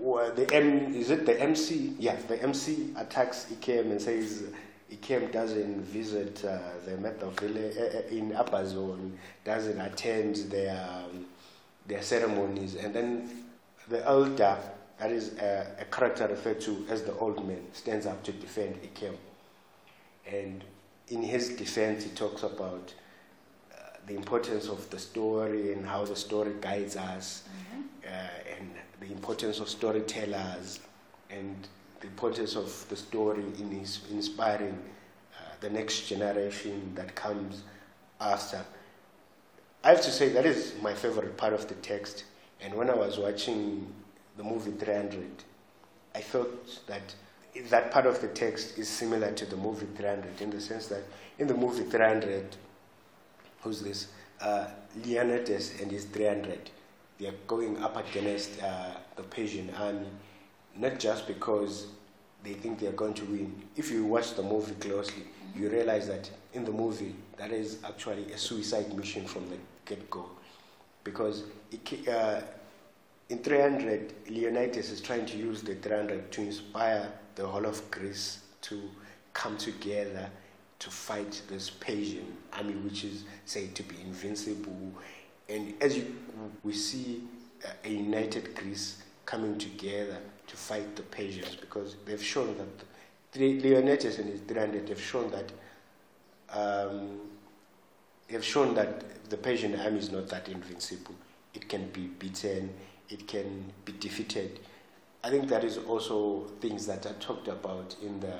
the 0.00 0.48
M 0.50 0.94
is 0.94 1.10
it 1.10 1.26
the 1.26 1.38
MC? 1.38 1.94
Yeah, 1.98 2.16
the 2.26 2.42
MC 2.42 2.94
attacks 2.96 3.46
Ikem 3.52 3.90
and 3.90 4.00
says 4.00 4.44
Ikem 4.90 5.30
doesn't 5.30 5.82
visit 5.82 6.42
uh, 6.46 6.58
the 6.86 6.92
Metaville 6.92 7.66
uh, 7.76 8.08
in 8.08 8.30
Abazon, 8.32 9.12
doesn't 9.44 9.78
attend 9.78 10.36
their 10.50 10.74
um, 10.88 11.26
their 11.86 12.02
ceremonies, 12.02 12.76
and 12.76 12.94
then 12.94 13.44
the 13.88 14.04
elder, 14.06 14.56
that 14.98 15.10
is 15.10 15.36
a, 15.38 15.66
a 15.80 15.84
character 15.86 16.26
referred 16.28 16.60
to 16.62 16.86
as 16.88 17.02
the 17.02 17.14
old 17.18 17.46
man, 17.46 17.62
stands 17.72 18.06
up 18.06 18.22
to 18.24 18.32
defend 18.32 18.80
Ikem, 18.82 19.16
and 20.26 20.64
in 21.08 21.22
his 21.22 21.50
defense 21.50 22.04
he 22.04 22.10
talks 22.10 22.42
about 22.42 22.94
uh, 23.72 23.74
the 24.06 24.14
importance 24.14 24.68
of 24.68 24.88
the 24.90 24.98
story 24.98 25.72
and 25.72 25.86
how 25.86 26.04
the 26.04 26.16
story 26.16 26.52
guides 26.60 26.96
us, 26.96 27.44
uh, 28.06 28.56
and 28.58 28.70
the 29.00 29.06
importance 29.06 29.60
of 29.60 29.68
storytellers, 29.68 30.80
and 31.30 31.68
the 32.00 32.06
importance 32.06 32.54
of 32.56 32.86
the 32.88 32.96
story 32.96 33.44
in 33.58 33.70
his 33.70 34.00
inspiring 34.10 34.78
uh, 35.34 35.40
the 35.60 35.70
next 35.70 36.08
generation 36.08 36.92
that 36.94 37.14
comes 37.14 37.62
after. 38.20 38.64
I 39.82 39.88
have 39.88 40.00
to 40.02 40.10
say 40.10 40.28
that 40.30 40.46
is 40.46 40.74
my 40.80 40.94
favorite 40.94 41.36
part 41.36 41.52
of 41.52 41.68
the 41.68 41.74
text. 41.76 42.24
And 42.60 42.74
when 42.74 42.90
I 42.90 42.94
was 42.94 43.18
watching 43.18 43.86
the 44.36 44.44
movie 44.44 44.72
300, 44.72 45.24
I 46.14 46.20
thought 46.20 46.86
that 46.86 47.14
that 47.70 47.90
part 47.92 48.06
of 48.06 48.20
the 48.20 48.28
text 48.28 48.78
is 48.78 48.88
similar 48.88 49.30
to 49.32 49.46
the 49.46 49.56
movie 49.56 49.86
300 49.96 50.40
in 50.40 50.50
the 50.50 50.60
sense 50.60 50.88
that 50.88 51.02
in 51.38 51.46
the 51.46 51.54
movie 51.54 51.84
300, 51.84 52.56
who's 53.60 53.80
this? 53.80 54.08
Uh, 54.40 54.66
Leonidas 55.04 55.80
and 55.80 55.90
his 55.90 56.04
300. 56.06 56.70
They 57.18 57.28
are 57.28 57.34
going 57.46 57.78
up 57.82 57.96
against 57.96 58.60
uh, 58.62 58.90
the 59.16 59.22
Persian 59.22 59.70
army, 59.78 60.08
not 60.76 60.98
just 60.98 61.26
because 61.28 61.86
they 62.42 62.54
think 62.54 62.80
they 62.80 62.88
are 62.88 62.92
going 62.92 63.14
to 63.14 63.24
win. 63.24 63.62
If 63.76 63.90
you 63.90 64.04
watch 64.04 64.34
the 64.34 64.42
movie 64.42 64.74
closely, 64.74 65.22
you 65.54 65.68
realize 65.70 66.08
that 66.08 66.28
in 66.52 66.64
the 66.64 66.72
movie, 66.72 67.14
that 67.36 67.52
is 67.52 67.78
actually 67.84 68.32
a 68.32 68.38
suicide 68.38 68.92
mission 68.94 69.24
from 69.26 69.48
the 69.48 69.56
get 69.84 70.10
go. 70.10 70.28
Because 71.04 71.44
uh, 72.08 72.40
in 73.28 73.38
300, 73.38 74.12
Leonidas 74.28 74.90
is 74.90 75.00
trying 75.00 75.26
to 75.26 75.36
use 75.36 75.62
the 75.62 75.74
300 75.76 76.32
to 76.32 76.40
inspire 76.40 77.10
the 77.34 77.46
whole 77.46 77.66
of 77.66 77.90
Greece 77.90 78.40
to 78.62 78.80
come 79.32 79.56
together 79.56 80.30
to 80.78 80.90
fight 80.90 81.42
this 81.48 81.70
Persian 81.70 82.36
army, 82.52 82.74
which 82.74 83.04
is 83.04 83.24
said 83.44 83.74
to 83.74 83.82
be 83.82 83.96
invincible. 84.04 84.92
And 85.48 85.74
as 85.80 85.96
you, 85.96 86.14
we 86.62 86.72
see 86.72 87.22
uh, 87.64 87.68
a 87.84 87.88
united 87.88 88.54
Greece 88.54 89.02
coming 89.24 89.58
together 89.58 90.18
to 90.46 90.56
fight 90.56 90.96
the 90.96 91.02
Persians, 91.02 91.56
because 91.56 91.96
they've 92.04 92.22
shown 92.22 92.56
that 92.58 93.40
Leonidas 93.40 94.18
and 94.18 94.28
his 94.28 94.40
300 94.42 94.88
have 94.88 95.00
shown 95.00 95.30
that 95.30 95.52
um, 96.50 97.20
have 98.30 98.44
shown 98.44 98.74
that 98.74 99.28
the 99.30 99.36
Persian 99.36 99.78
army 99.78 99.98
is 99.98 100.10
not 100.10 100.28
that 100.28 100.48
invincible. 100.48 101.14
It 101.54 101.68
can 101.68 101.88
be 101.88 102.06
beaten, 102.06 102.70
it 103.08 103.26
can 103.28 103.72
be 103.84 103.92
defeated. 103.92 104.60
I 105.22 105.30
think 105.30 105.48
that 105.48 105.64
is 105.64 105.78
also 105.78 106.46
things 106.60 106.86
that 106.86 107.06
are 107.06 107.14
talked 107.14 107.48
about 107.48 107.96
in 108.02 108.20
the 108.20 108.38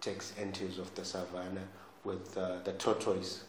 text 0.00 0.34
Anthills 0.38 0.78
of 0.78 0.94
the 0.94 1.04
Savannah 1.04 1.66
with 2.04 2.36
uh, 2.36 2.58
the 2.64 2.72
tortoise. 2.72 3.44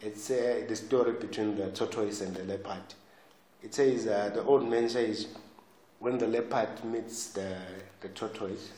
It's 0.00 0.30
uh, 0.30 0.64
the 0.68 0.76
story 0.76 1.12
between 1.12 1.56
the 1.56 1.70
tortoise 1.70 2.20
and 2.20 2.34
the 2.34 2.44
leopard. 2.44 2.94
It 3.62 3.74
says, 3.74 4.06
uh, 4.06 4.30
the 4.34 4.42
old 4.44 4.68
man 4.68 4.88
says, 4.88 5.28
when 5.98 6.18
the 6.18 6.26
leopard 6.26 6.84
meets 6.84 7.28
the, 7.28 7.56
the 8.00 8.08
tortoise, 8.08 8.70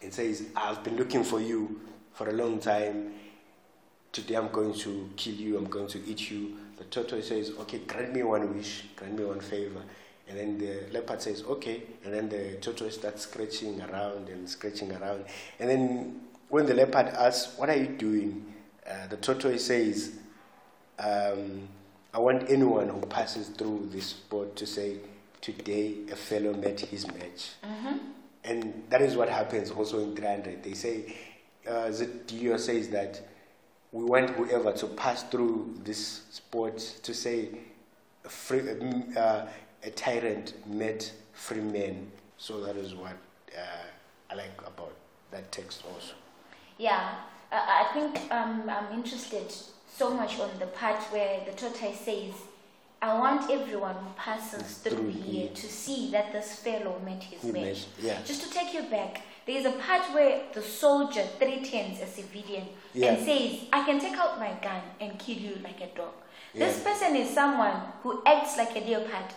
it 0.00 0.14
says, 0.14 0.44
I've 0.54 0.82
been 0.84 0.96
looking 0.96 1.24
for 1.24 1.40
you 1.40 1.80
for 2.12 2.28
a 2.28 2.32
long 2.32 2.60
time. 2.60 3.14
Today 4.12 4.34
I'm 4.34 4.48
going 4.48 4.74
to 4.74 5.08
kill 5.16 5.34
you, 5.34 5.56
I'm 5.56 5.64
going 5.64 5.86
to 5.88 6.06
eat 6.06 6.30
you. 6.30 6.58
The 6.76 6.84
tortoise 6.84 7.28
says, 7.28 7.52
Okay, 7.60 7.78
grant 7.78 8.12
me 8.12 8.22
one 8.22 8.54
wish, 8.54 8.84
grant 8.94 9.18
me 9.18 9.24
one 9.24 9.40
favor. 9.40 9.80
And 10.28 10.38
then 10.38 10.58
the 10.58 10.92
leopard 10.92 11.22
says, 11.22 11.42
Okay. 11.44 11.82
And 12.04 12.12
then 12.12 12.28
the 12.28 12.58
tortoise 12.60 12.96
starts 12.96 13.22
scratching 13.22 13.80
around 13.80 14.28
and 14.28 14.46
scratching 14.46 14.92
around. 14.92 15.24
And 15.58 15.70
then 15.70 16.20
when 16.50 16.66
the 16.66 16.74
leopard 16.74 17.06
asks, 17.06 17.56
What 17.56 17.70
are 17.70 17.76
you 17.76 17.86
doing? 17.86 18.52
Uh, 18.86 19.06
the 19.06 19.16
tortoise 19.16 19.64
says, 19.64 20.12
um, 20.98 21.66
I 22.12 22.18
want 22.18 22.50
anyone 22.50 22.90
who 22.90 23.00
passes 23.06 23.48
through 23.48 23.88
this 23.90 24.08
spot 24.08 24.56
to 24.56 24.66
say, 24.66 24.98
Today 25.40 25.94
a 26.12 26.16
fellow 26.16 26.52
met 26.52 26.80
his 26.80 27.06
match. 27.06 27.52
And 28.44 28.84
that 28.90 29.00
is 29.00 29.16
what 29.16 29.30
happens 29.30 29.70
also 29.70 30.00
in 30.00 30.14
300. 30.14 30.62
They 30.62 30.74
say, 30.74 31.16
uh, 31.66 31.90
Dio 32.26 32.58
says 32.58 32.90
that 32.90 33.31
we 33.92 34.04
want 34.04 34.30
whoever 34.30 34.72
to 34.72 34.86
pass 34.86 35.22
through 35.24 35.74
this 35.84 36.22
sport 36.30 36.78
to 37.02 37.12
say 37.14 37.48
a, 38.24 38.28
free, 38.28 38.62
uh, 39.16 39.46
a 39.82 39.90
tyrant 39.90 40.54
met 40.66 41.12
free 41.34 41.60
men. 41.60 42.10
So 42.38 42.60
that 42.64 42.76
is 42.76 42.94
what 42.94 43.16
uh, 43.56 43.60
I 44.30 44.34
like 44.34 44.60
about 44.66 44.94
that 45.30 45.52
text 45.52 45.84
also. 45.92 46.14
Yeah, 46.78 47.14
I, 47.52 47.86
I 47.88 47.92
think 47.92 48.32
um, 48.32 48.68
I'm 48.68 48.92
interested 48.94 49.52
so 49.94 50.14
much 50.14 50.38
on 50.40 50.50
the 50.58 50.66
part 50.66 51.02
where 51.12 51.40
the 51.44 51.52
tortoise 51.52 52.00
says, 52.00 52.32
I 53.02 53.18
want 53.18 53.50
everyone 53.50 53.96
who 53.96 54.10
passes 54.16 54.78
through 54.78 54.96
Through 54.96 55.10
here 55.10 55.42
here. 55.46 55.48
to 55.54 55.66
see 55.66 56.10
that 56.12 56.32
this 56.32 56.54
fellow 56.56 56.98
met 57.04 57.22
his 57.22 57.42
He 57.42 57.50
match. 57.52 57.62
met- 57.64 57.86
yeah. 58.00 58.18
Just 58.24 58.42
to 58.44 58.50
take 58.50 58.72
you 58.72 58.82
back, 58.84 59.22
there 59.46 59.56
is 59.58 59.64
a 59.66 59.72
part 59.72 60.02
where 60.14 60.42
the 60.54 60.62
soldier 60.62 61.24
threatens 61.38 62.00
a 62.00 62.06
civilian 62.06 62.66
Yeah. 62.94 63.12
and 63.12 63.24
says, 63.26 63.60
I 63.72 63.84
can 63.84 63.98
take 64.00 64.16
out 64.16 64.38
my 64.38 64.52
gun 64.62 64.82
and 65.00 65.18
kill 65.18 65.36
you 65.36 65.58
like 65.62 65.80
a 65.80 65.88
dog. 65.96 66.12
This 66.54 66.82
person 66.82 67.16
is 67.16 67.30
someone 67.32 67.74
who 68.02 68.22
acts 68.26 68.56
like 68.58 68.76
a 68.76 68.80
leopard 68.80 69.32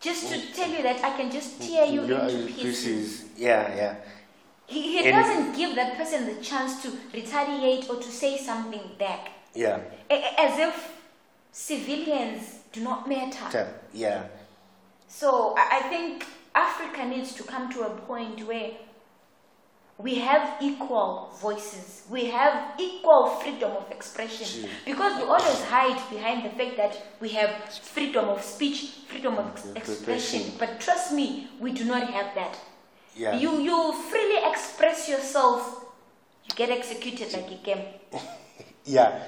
just 0.00 0.28
to 0.32 0.52
tell 0.52 0.68
you 0.68 0.82
that 0.82 1.02
I 1.02 1.16
can 1.16 1.30
just 1.30 1.60
tear 1.62 1.86
you 1.86 2.02
Yeah, 2.02 2.22
into 2.28 2.44
it- 2.46 2.56
pieces. 2.56 3.24
Yeah, 3.36 3.74
yeah. 3.74 3.94
He, 4.66 4.82
he 4.98 5.08
And- 5.08 5.16
doesn't 5.16 5.56
give 5.56 5.74
that 5.76 5.96
person 5.96 6.26
the 6.26 6.42
chance 6.42 6.82
to 6.82 6.90
retaliate 7.14 7.88
or 7.90 7.96
to 7.96 8.10
say 8.10 8.36
something 8.38 8.82
back. 8.98 9.30
Yeah. 9.54 9.80
As 10.10 10.58
if 10.58 10.92
civilians 11.52 12.60
do 12.72 12.80
not 12.80 13.08
matter. 13.08 13.68
Yeah. 13.92 14.24
So 15.08 15.54
I 15.56 15.80
think 15.88 16.26
Africa 16.54 17.04
needs 17.04 17.34
to 17.34 17.42
come 17.44 17.70
to 17.72 17.82
a 17.82 17.90
point 17.90 18.46
where 18.46 18.70
we 19.98 20.16
have 20.16 20.60
equal 20.60 21.30
voices, 21.40 22.02
we 22.10 22.26
have 22.26 22.78
equal 22.78 23.26
freedom 23.42 23.72
of 23.72 23.90
expression. 23.90 24.68
Because 24.84 25.16
we 25.16 25.22
always 25.24 25.62
hide 25.64 26.00
behind 26.10 26.44
the 26.44 26.50
fact 26.50 26.76
that 26.76 26.96
we 27.20 27.28
have 27.30 27.50
freedom 27.74 28.28
of 28.28 28.42
speech, 28.42 29.00
freedom 29.06 29.38
of 29.38 29.46
ex- 29.52 29.66
expression. 29.76 30.52
But 30.58 30.80
trust 30.80 31.12
me, 31.12 31.48
we 31.60 31.72
do 31.72 31.84
not 31.84 32.08
have 32.10 32.34
that. 32.34 32.58
Yeah. 33.14 33.36
You 33.38 33.60
you 33.60 33.92
freely 34.10 34.40
express 34.50 35.08
yourself, 35.08 35.84
you 36.48 36.54
get 36.56 36.70
executed 36.70 37.32
like 37.32 37.50
a 37.50 37.56
game. 37.62 37.84
Yeah, 38.84 39.22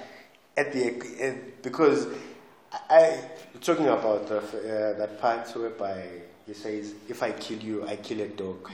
at 0.56 0.72
the 0.72 0.98
uh, 1.22 1.34
because 1.62 2.08
I 2.90 3.20
talking 3.60 3.86
about 3.86 4.26
the, 4.26 4.38
uh, 4.38 4.98
that 4.98 5.20
part 5.20 5.46
whereby 5.54 6.08
he 6.44 6.54
says, 6.54 6.92
"If 7.08 7.22
I 7.22 7.30
kill 7.30 7.58
you, 7.60 7.86
I 7.86 7.94
kill 7.94 8.20
a 8.20 8.26
dog." 8.26 8.68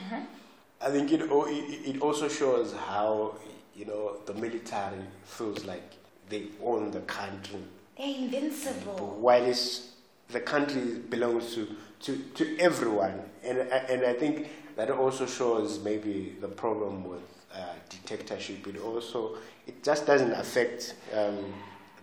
I 0.83 0.91
think 0.91 1.13
it, 1.13 1.21
it 1.23 2.01
also 2.03 2.29
shows 2.29 2.73
how 2.89 3.35
you 3.77 3.85
know 3.85 4.17
the 4.27 4.35
military 4.35 5.01
feels 5.25 5.65
like 5.65 5.83
they 6.29 6.45
own 6.63 6.91
the 6.91 7.01
country, 7.01 7.59
They're 7.99 8.07
invincible. 8.17 9.17
while 9.21 9.45
it's, 9.45 9.91
the 10.31 10.41
country 10.41 10.99
belongs 11.11 11.55
to, 11.57 11.67
to, 12.03 12.17
to 12.35 12.59
everyone, 12.59 13.21
and 13.43 13.59
I- 13.61 13.85
and 13.93 14.05
I 14.07 14.13
think 14.15 14.49
that 14.77 14.91
also 14.91 15.27
shows 15.27 15.81
maybe 15.83 16.37
the 16.41 16.49
problem 16.49 17.05
with 17.09 17.23
uh, 17.55 17.59
dictatorship. 17.89 18.67
It 18.67 18.79
also 18.81 19.37
it 19.67 19.83
just 19.83 20.07
doesn't 20.07 20.33
affect 20.33 20.95
um, 21.15 21.53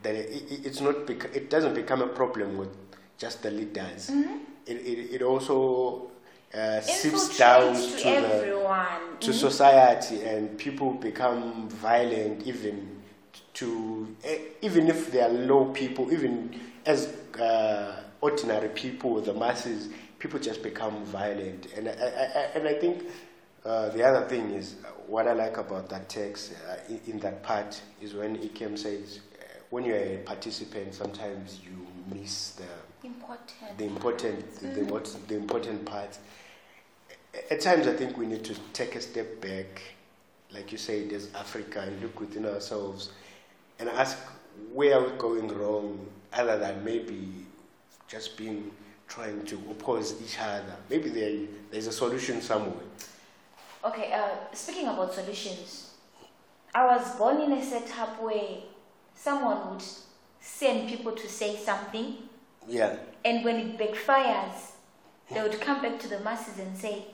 that 0.03 0.13
it, 0.15 0.43
it, 0.51 0.65
it's 0.65 0.81
not 0.81 1.07
bec- 1.07 1.33
it 1.33 1.49
doesn't 1.49 1.73
become 1.73 2.01
a 2.01 2.07
problem 2.07 2.57
with 2.57 2.69
just 3.17 3.41
the 3.43 3.49
leaders. 3.51 4.09
It, 4.65 4.73
it 4.75 5.15
it 5.15 5.21
also 5.21 6.11
uh, 6.57 6.81
seeps 6.81 7.37
down 7.37 7.73
to, 7.75 7.81
to 7.97 8.03
the 8.03 8.09
everyone. 8.09 9.17
to 9.19 9.31
society 9.33 10.23
and 10.23 10.57
people 10.57 10.93
become 10.93 11.69
violent 11.69 12.45
even 12.47 12.99
to 13.53 14.15
even 14.61 14.87
if 14.87 15.11
they 15.11 15.21
are 15.21 15.29
low 15.29 15.65
people 15.65 16.11
even 16.11 16.59
as 16.85 17.13
uh, 17.39 18.01
ordinary 18.21 18.69
people 18.69 19.21
the 19.21 19.33
masses 19.33 19.89
people 20.19 20.39
just 20.39 20.63
become 20.63 21.03
violent 21.05 21.67
and 21.75 21.87
I, 21.89 21.91
I, 21.91 21.95
I, 21.95 22.41
and 22.55 22.67
I 22.67 22.73
think 22.73 23.03
uh, 23.65 23.89
the 23.89 24.03
other 24.03 24.25
thing 24.27 24.51
is 24.51 24.75
uh, 24.83 24.87
what 25.07 25.27
I 25.27 25.33
like 25.33 25.57
about 25.57 25.89
that 25.89 26.09
text 26.09 26.53
uh, 26.69 26.77
in, 26.89 27.01
in 27.13 27.19
that 27.19 27.43
part 27.43 27.79
is 28.01 28.13
when 28.13 28.37
Ikem 28.37 28.77
says 28.77 29.19
when 29.69 29.83
you're 29.83 29.97
a 29.97 30.17
participant 30.25 30.93
sometimes 30.95 31.59
you 31.63 31.85
miss 32.19 32.51
the 32.51 32.63
Important. 33.03 33.77
the 33.77 33.83
important 33.85 34.55
the, 34.59 34.67
the, 34.67 34.83
what- 34.85 35.15
the 35.27 35.35
important 35.35 35.85
part. 35.85 36.17
At 37.51 37.61
times, 37.61 37.87
I 37.87 37.93
think 37.93 38.17
we 38.17 38.25
need 38.25 38.43
to 38.45 38.55
take 38.73 38.95
a 38.95 39.01
step 39.01 39.41
back, 39.41 39.81
like 40.51 40.71
you 40.71 40.77
said, 40.77 41.11
as 41.13 41.29
Africa, 41.35 41.81
and 41.81 42.01
look 42.01 42.19
within 42.19 42.45
ourselves, 42.45 43.11
and 43.79 43.89
ask 43.89 44.17
where 44.73 44.97
are 44.97 45.09
we 45.09 45.17
going 45.17 45.47
wrong, 45.49 46.07
other 46.33 46.57
than 46.57 46.83
maybe 46.83 47.45
just 48.07 48.37
being 48.37 48.71
trying 49.07 49.45
to 49.45 49.55
oppose 49.71 50.21
each 50.21 50.37
other. 50.39 50.75
Maybe 50.89 51.09
there 51.09 51.47
there's 51.71 51.87
a 51.87 51.91
solution 51.91 52.41
somewhere. 52.41 52.83
Okay, 53.83 54.11
uh, 54.11 54.53
speaking 54.53 54.87
about 54.87 55.13
solutions, 55.13 55.91
I 56.75 56.85
was 56.85 57.15
born 57.15 57.41
in 57.41 57.53
a 57.53 57.63
setup 57.63 58.21
where 58.21 58.57
someone 59.15 59.69
would 59.71 59.83
send 60.41 60.89
people 60.89 61.13
to 61.13 61.27
say 61.27 61.55
something, 61.55 62.17
Yeah, 62.67 62.97
and 63.23 63.45
when 63.45 63.55
it 63.55 63.77
backfires, 63.77 64.71
they 65.31 65.41
would 65.41 65.59
come 65.61 65.81
back 65.81 65.99
to 65.99 66.07
the 66.07 66.19
masses 66.19 66.59
and 66.59 66.77
say, 66.77 67.05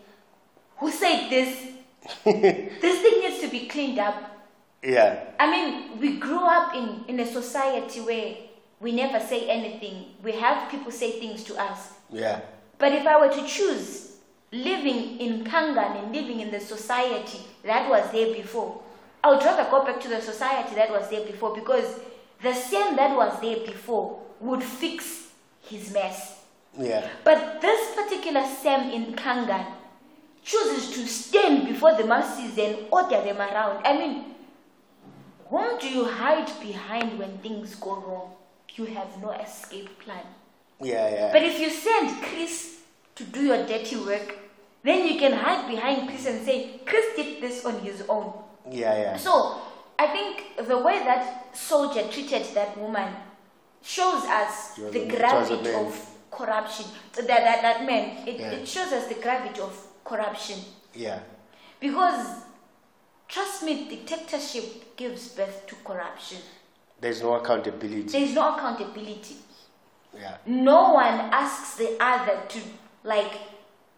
Who 0.83 0.91
said 0.91 1.29
this? 1.29 1.65
this 2.25 3.01
thing 3.01 3.21
needs 3.21 3.39
to 3.39 3.47
be 3.47 3.67
cleaned 3.69 3.99
up. 3.99 4.15
yeah, 4.83 5.23
I 5.39 5.49
mean, 5.49 5.97
we 5.97 6.17
grew 6.19 6.43
up 6.43 6.75
in, 6.75 7.05
in 7.07 7.21
a 7.21 7.25
society 7.25 8.01
where 8.01 8.35
we 8.81 8.91
never 8.91 9.25
say 9.25 9.47
anything. 9.47 10.07
We 10.21 10.33
have 10.33 10.69
people 10.69 10.91
say 10.91 11.21
things 11.21 11.45
to 11.45 11.55
us. 11.55 11.93
yeah, 12.11 12.41
But 12.79 12.91
if 12.91 13.07
I 13.07 13.15
were 13.17 13.33
to 13.33 13.47
choose 13.47 14.17
living 14.51 15.19
in 15.21 15.45
Kangan 15.45 16.03
and 16.03 16.11
living 16.13 16.41
in 16.41 16.51
the 16.51 16.59
society 16.59 17.39
that 17.63 17.89
was 17.89 18.11
there 18.11 18.33
before, 18.35 18.81
I 19.23 19.29
would 19.29 19.41
rather 19.45 19.63
go 19.71 19.85
back 19.85 20.01
to 20.01 20.09
the 20.09 20.19
society 20.19 20.75
that 20.75 20.91
was 20.91 21.09
there 21.09 21.25
before 21.25 21.55
because 21.55 21.97
the 22.41 22.53
same 22.53 22.97
that 22.97 23.15
was 23.15 23.39
there 23.39 23.65
before 23.65 24.19
would 24.41 24.61
fix 24.61 25.29
his 25.61 25.93
mess. 25.93 26.41
yeah, 26.77 27.07
But 27.23 27.61
this 27.61 27.95
particular 27.95 28.43
Sam 28.61 28.91
in 28.91 29.15
Kangan 29.15 29.65
chooses 30.43 30.91
to 30.95 31.07
stand 31.07 31.67
before 31.67 31.95
the 31.95 32.05
masses 32.05 32.57
and 32.57 32.77
order 32.91 33.21
them 33.21 33.37
around. 33.39 33.85
I 33.85 33.97
mean, 33.97 34.25
whom 35.49 35.79
do 35.79 35.87
you 35.89 36.05
hide 36.05 36.49
behind 36.61 37.17
when 37.19 37.37
things 37.39 37.75
go 37.75 37.95
wrong? 37.95 38.31
You 38.75 38.85
have 38.85 39.21
no 39.21 39.31
escape 39.31 39.99
plan. 39.99 40.25
yeah, 40.81 41.09
yeah. 41.09 41.31
But 41.31 41.43
if 41.43 41.59
you 41.59 41.69
send 41.69 42.23
Chris 42.23 42.79
to 43.15 43.23
do 43.23 43.41
your 43.43 43.65
dirty 43.67 43.95
work, 43.97 44.35
then 44.83 45.07
you 45.07 45.19
can 45.19 45.31
hide 45.33 45.69
behind 45.69 46.09
Chris 46.09 46.25
and 46.25 46.43
say, 46.43 46.81
Chris 46.85 47.05
did 47.15 47.41
this 47.41 47.65
on 47.65 47.79
his 47.81 48.03
own. 48.09 48.33
yeah, 48.71 48.97
yeah. 48.97 49.17
So 49.17 49.61
I 49.99 50.07
think 50.07 50.67
the 50.67 50.77
way 50.79 50.99
that 51.05 51.55
soldier 51.55 52.03
treated 52.09 52.43
that 52.55 52.75
woman 52.77 53.13
shows 53.83 54.23
us 54.25 54.75
the 54.75 54.87
a- 54.87 55.03
it 55.03 55.11
was 55.11 55.51
a 55.51 55.57
gravity 55.57 55.73
of 55.75 56.09
corruption. 56.31 56.85
That, 57.15 57.27
that, 57.27 57.61
that 57.61 57.85
man, 57.85 58.27
it, 58.27 58.39
Yeah. 58.39 58.51
it 58.51 58.67
shows 58.67 58.91
us 58.91 59.07
the 59.07 59.15
gravity 59.21 59.61
of 59.61 59.71
corruption. 60.03 60.59
yeah, 60.93 61.19
Because, 61.79 62.43
trust 63.27 63.63
me, 63.63 63.89
dictatorship 63.89 64.95
gives 64.95 65.29
birth 65.29 65.65
to 65.67 65.75
corruption. 65.83 66.37
there's 67.01 67.21
no 67.21 67.33
accountability. 67.33 68.03
There 68.03 68.21
is 68.23 68.33
no 68.33 68.55
accountability. 68.55 69.35
Yeah, 70.17 70.37
no 70.45 70.93
one 70.93 71.19
asks 71.33 71.75
the 71.75 71.97
other 71.99 72.39
to 72.49 72.59
like 73.03 73.33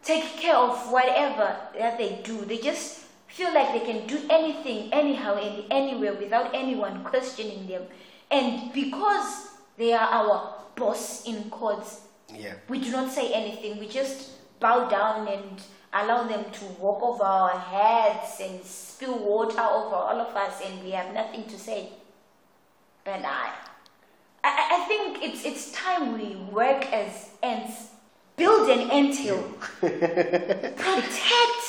take 0.01 0.23
care 0.37 0.55
of 0.55 0.89
whatever 0.91 1.57
that 1.77 1.97
they 1.97 2.21
do 2.23 2.45
they 2.45 2.57
just 2.59 3.05
feel 3.27 3.53
like 3.53 3.73
they 3.73 3.85
can 3.85 4.07
do 4.07 4.17
anything 4.29 4.93
anyhow 4.93 5.35
and 5.35 5.65
anywhere 5.69 6.13
without 6.13 6.55
anyone 6.55 7.03
questioning 7.03 7.67
them 7.67 7.83
and 8.31 8.71
because 8.71 9.49
they 9.77 9.91
are 9.93 10.07
our 10.07 10.53
boss 10.77 11.25
in 11.25 11.49
courts 11.49 12.01
yeah, 12.33 12.53
we 12.69 12.79
do 12.79 12.91
not 12.91 13.11
say 13.11 13.33
anything 13.33 13.77
we 13.77 13.87
just 13.87 14.31
bow 14.61 14.87
down 14.87 15.27
and 15.27 15.61
allow 15.95 16.23
them 16.27 16.43
to 16.51 16.65
walk 16.79 17.01
over 17.01 17.23
our 17.23 17.57
heads 17.57 18.39
and 18.41 18.63
spill 18.63 19.17
water 19.19 19.59
over 19.61 19.95
all 19.95 20.19
of 20.21 20.35
us 20.35 20.61
and 20.65 20.83
we 20.83 20.91
have 20.91 21.13
nothing 21.13 21.43
to 21.45 21.57
say 21.57 21.89
but 23.03 23.21
i 23.23 23.49
I, 24.43 24.53
I- 24.75 24.85
think 24.87 25.23
it's 25.23 25.41
it's 25.49 25.71
time 25.71 26.03
we 26.19 26.35
work 26.51 26.81
as 26.93 27.29
ants, 27.41 27.75
build 28.37 28.69
an 28.69 28.91
anthill, 28.91 29.41
protect 29.81 31.63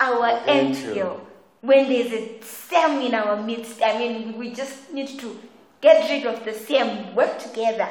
our 0.00 0.26
Anthill. 0.26 0.48
anthill. 0.48 1.20
When 1.60 1.88
there's 1.90 2.12
a 2.12 2.42
Sam 2.42 3.00
in 3.02 3.14
our 3.14 3.36
midst, 3.50 3.80
I 3.84 3.98
mean, 3.98 4.38
we 4.38 4.52
just 4.52 4.90
need 4.92 5.10
to 5.20 5.38
get 5.80 6.08
rid 6.10 6.24
of 6.26 6.42
the 6.44 6.54
Sam, 6.54 7.14
work 7.14 7.38
together. 7.38 7.88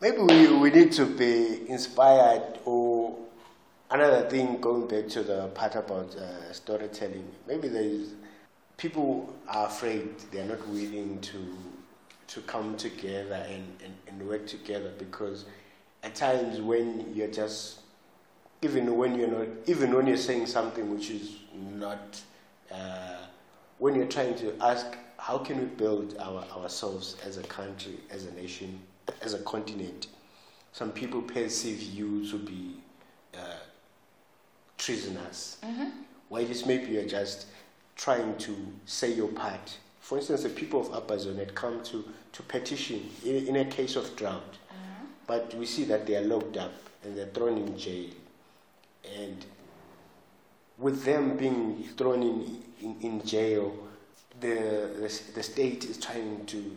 Maybe 0.00 0.18
we, 0.18 0.46
we 0.62 0.70
need 0.70 0.92
to 0.92 1.04
be 1.06 1.68
inspired 1.68 2.46
or 2.64 2.91
another 3.92 4.28
thing 4.28 4.58
going 4.60 4.88
back 4.88 5.06
to 5.08 5.22
the 5.22 5.48
part 5.48 5.74
about 5.76 6.16
uh, 6.16 6.52
storytelling. 6.52 7.28
Maybe 7.46 7.68
there 7.68 7.82
is 7.82 8.14
people 8.78 9.34
are 9.48 9.66
afraid 9.66 10.18
they're 10.30 10.46
not 10.46 10.66
willing 10.68 11.20
to 11.20 11.56
to 12.28 12.40
come 12.42 12.74
together 12.76 13.44
and, 13.50 13.64
and, 13.84 13.94
and 14.08 14.26
work 14.26 14.46
together 14.46 14.90
because 14.98 15.44
at 16.02 16.14
times 16.14 16.60
when 16.60 17.12
you're 17.14 17.28
just 17.30 17.80
even 18.62 18.96
when 18.96 19.18
you're 19.18 19.28
not 19.28 19.46
even 19.66 19.94
when 19.94 20.06
you're 20.06 20.16
saying 20.16 20.46
something 20.46 20.90
which 20.92 21.10
is 21.10 21.36
not 21.54 22.18
uh, 22.70 23.18
when 23.78 23.94
you're 23.94 24.06
trying 24.06 24.34
to 24.34 24.54
ask 24.62 24.96
how 25.18 25.36
can 25.36 25.58
we 25.58 25.66
build 25.66 26.16
our, 26.18 26.42
ourselves 26.56 27.16
as 27.26 27.36
a 27.36 27.42
country 27.42 28.00
as 28.10 28.24
a 28.24 28.32
nation 28.32 28.80
as 29.20 29.34
a 29.34 29.38
continent 29.40 30.06
some 30.72 30.90
people 30.90 31.20
perceive 31.20 31.82
you 31.82 32.26
to 32.30 32.38
be 32.38 32.76
uh, 33.36 33.56
treasonous 34.84 35.58
mm-hmm. 35.64 35.88
while 36.28 36.44
this 36.44 36.66
maybe 36.66 36.92
you're 36.92 37.04
just 37.04 37.46
trying 37.96 38.36
to 38.38 38.56
say 38.86 39.12
your 39.12 39.28
part. 39.28 39.78
For 40.00 40.18
instance, 40.18 40.42
the 40.42 40.48
people 40.48 40.80
of 40.80 40.92
Upper 40.92 41.18
Zone 41.18 41.38
had 41.38 41.54
come 41.54 41.82
to, 41.84 42.04
to 42.32 42.42
petition 42.42 43.08
in, 43.24 43.46
in 43.46 43.56
a 43.56 43.64
case 43.64 43.94
of 43.96 44.16
drought, 44.16 44.52
mm-hmm. 44.52 45.04
but 45.26 45.54
we 45.54 45.66
see 45.66 45.84
that 45.84 46.06
they 46.06 46.16
are 46.16 46.22
locked 46.24 46.56
up 46.56 46.72
and 47.04 47.16
they're 47.16 47.26
thrown 47.26 47.58
in 47.58 47.78
jail. 47.78 48.10
And 49.18 49.44
with 50.78 51.04
them 51.04 51.36
being 51.36 51.84
thrown 51.96 52.22
in, 52.22 52.62
in, 52.80 52.96
in 53.00 53.26
jail, 53.26 53.76
the, 54.40 54.90
the, 54.96 55.20
the 55.34 55.42
state 55.42 55.84
is 55.84 55.98
trying 55.98 56.44
to, 56.46 56.76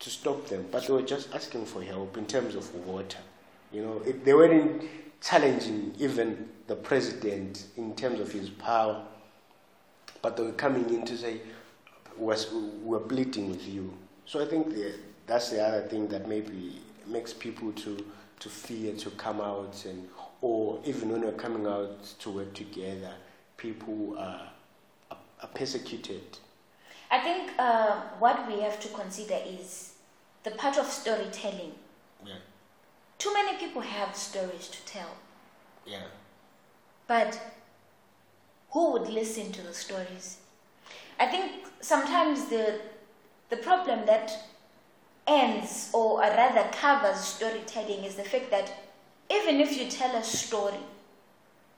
to 0.00 0.10
stop 0.10 0.48
them, 0.48 0.66
but 0.70 0.86
they 0.86 0.92
were 0.92 1.02
just 1.02 1.34
asking 1.34 1.64
for 1.64 1.82
help 1.82 2.18
in 2.18 2.26
terms 2.26 2.54
of 2.54 2.74
water. 2.86 3.18
You 3.72 3.82
know, 3.82 4.02
it, 4.04 4.24
they 4.24 4.34
weren't 4.34 4.82
challenging 5.22 5.94
even 5.98 6.48
the 6.66 6.76
president 6.76 7.66
in 7.76 7.94
terms 7.94 8.20
of 8.20 8.30
his 8.32 8.50
power, 8.50 9.02
but 10.20 10.36
they 10.36 10.42
were 10.42 10.52
coming 10.52 10.88
in 10.90 11.04
to 11.06 11.16
say, 11.16 11.40
was, 12.16 12.52
we're 12.82 12.98
pleading 12.98 13.50
with 13.50 13.66
you. 13.66 13.92
So 14.26 14.42
I 14.42 14.46
think 14.46 14.70
the, 14.70 14.94
that's 15.26 15.50
the 15.50 15.64
other 15.64 15.82
thing 15.88 16.08
that 16.08 16.28
maybe 16.28 16.80
makes 17.06 17.32
people 17.32 17.72
to, 17.72 18.04
to 18.40 18.48
fear 18.48 18.94
to 18.94 19.10
come 19.10 19.40
out 19.40 19.84
and 19.86 20.08
or 20.42 20.80
even 20.84 21.08
when 21.08 21.22
we're 21.22 21.32
coming 21.32 21.66
out 21.66 22.02
to 22.18 22.30
work 22.30 22.52
together, 22.52 23.12
people 23.56 24.16
are, 24.18 24.50
are, 25.10 25.18
are 25.40 25.48
persecuted. 25.54 26.38
I 27.10 27.20
think 27.20 27.52
uh, 27.58 28.00
what 28.18 28.48
we 28.48 28.60
have 28.62 28.80
to 28.80 28.88
consider 28.88 29.38
is 29.46 29.92
the 30.42 30.50
part 30.50 30.78
of 30.78 30.86
storytelling. 30.86 31.72
Yeah, 32.26 32.34
Too 33.22 33.32
many 33.32 33.56
people 33.56 33.82
have 33.82 34.16
stories 34.16 34.66
to 34.66 34.84
tell, 34.84 35.10
yeah, 35.86 36.06
but 37.06 37.40
who 38.70 38.90
would 38.90 39.08
listen 39.08 39.52
to 39.52 39.62
the 39.62 39.72
stories? 39.72 40.38
I 41.20 41.26
think 41.26 41.52
sometimes 41.80 42.46
the 42.46 42.80
the 43.48 43.58
problem 43.58 44.06
that 44.06 44.32
ends 45.28 45.90
or 45.92 46.18
rather 46.18 46.68
covers 46.72 47.20
storytelling 47.20 48.02
is 48.02 48.16
the 48.16 48.24
fact 48.24 48.50
that 48.50 48.72
even 49.30 49.60
if 49.60 49.78
you 49.78 49.88
tell 49.88 50.16
a 50.16 50.24
story, 50.24 50.82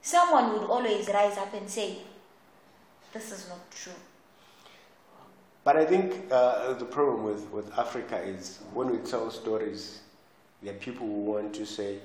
someone 0.01 0.51
would 0.55 0.71
always 0.71 1.09
rise 1.09 1.37
up 1.37 1.53
and 1.53 1.69
say, 1.69 1.99
"This 3.13 3.31
is 3.33 3.51
not 3.51 3.71
true." 3.71 4.01
But 5.63 5.77
I 5.77 5.85
think 5.85 6.33
uh, 6.33 6.73
the 6.73 6.87
problem 6.87 7.23
with, 7.23 7.51
with 7.51 7.79
Africa 7.79 8.19
is 8.23 8.61
when 8.73 8.89
we 8.89 8.97
tell 9.11 9.31
stories, 9.31 10.01
there 10.65 10.75
are 10.75 10.79
people 10.79 11.07
who 11.07 11.21
want 11.33 11.55
to 11.55 11.67
say 11.67 11.99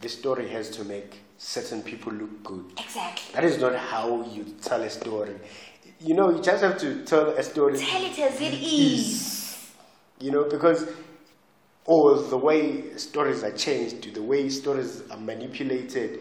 this 0.00 0.16
story 0.16 0.48
has 0.48 0.70
to 0.70 0.84
make 0.84 1.20
certain 1.36 1.82
people 1.82 2.12
look 2.12 2.42
good. 2.44 2.64
Exactly. 2.78 3.34
That 3.34 3.44
is 3.44 3.58
not 3.58 3.74
how 3.74 4.22
you 4.24 4.44
tell 4.62 4.82
a 4.82 4.90
story. 4.90 5.34
You 6.00 6.14
know, 6.14 6.30
you 6.30 6.42
just 6.42 6.62
have 6.62 6.78
to 6.78 7.04
tell 7.04 7.30
a 7.30 7.42
story. 7.42 7.78
Tell 7.78 8.04
it 8.04 8.18
as 8.18 8.40
it 8.40 8.54
is. 8.54 9.70
You 10.20 10.30
know, 10.30 10.44
because 10.44 10.86
or 11.86 12.16
the 12.22 12.38
way 12.38 12.96
stories 12.96 13.44
are 13.44 13.52
changed, 13.52 14.14
the 14.14 14.22
way 14.22 14.48
stories 14.48 15.02
are 15.10 15.18
manipulated, 15.18 16.20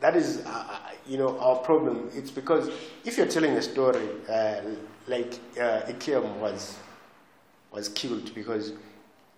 that 0.00 0.16
is, 0.16 0.42
uh, 0.46 0.48
uh, 0.48 0.78
you 1.06 1.18
know, 1.18 1.38
our 1.40 1.56
problem. 1.56 2.10
It's 2.14 2.30
because 2.30 2.70
if 3.04 3.18
you're 3.18 3.26
telling 3.26 3.52
a 3.52 3.62
story, 3.62 4.08
uh, 4.28 4.60
like 5.06 5.38
uh, 5.60 5.80
was 6.40 6.78
was 7.70 7.88
killed 7.90 8.34
because 8.34 8.72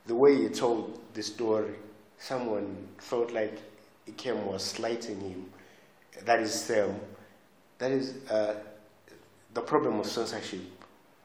the 0.06 0.14
way 0.14 0.36
he 0.36 0.48
told 0.48 1.00
the 1.14 1.22
story, 1.22 1.74
someone 2.18 2.88
felt 2.98 3.32
like 3.32 3.58
Ikem 4.08 4.44
was 4.44 4.64
slighting 4.64 5.20
him. 5.20 5.46
That 6.24 6.40
is 6.40 6.52
Sam. 6.52 6.98
That 7.78 7.90
is 7.92 8.14
uh, 8.30 8.56
the 9.54 9.60
problem 9.60 10.00
of 10.00 10.06
censorship. 10.06 10.60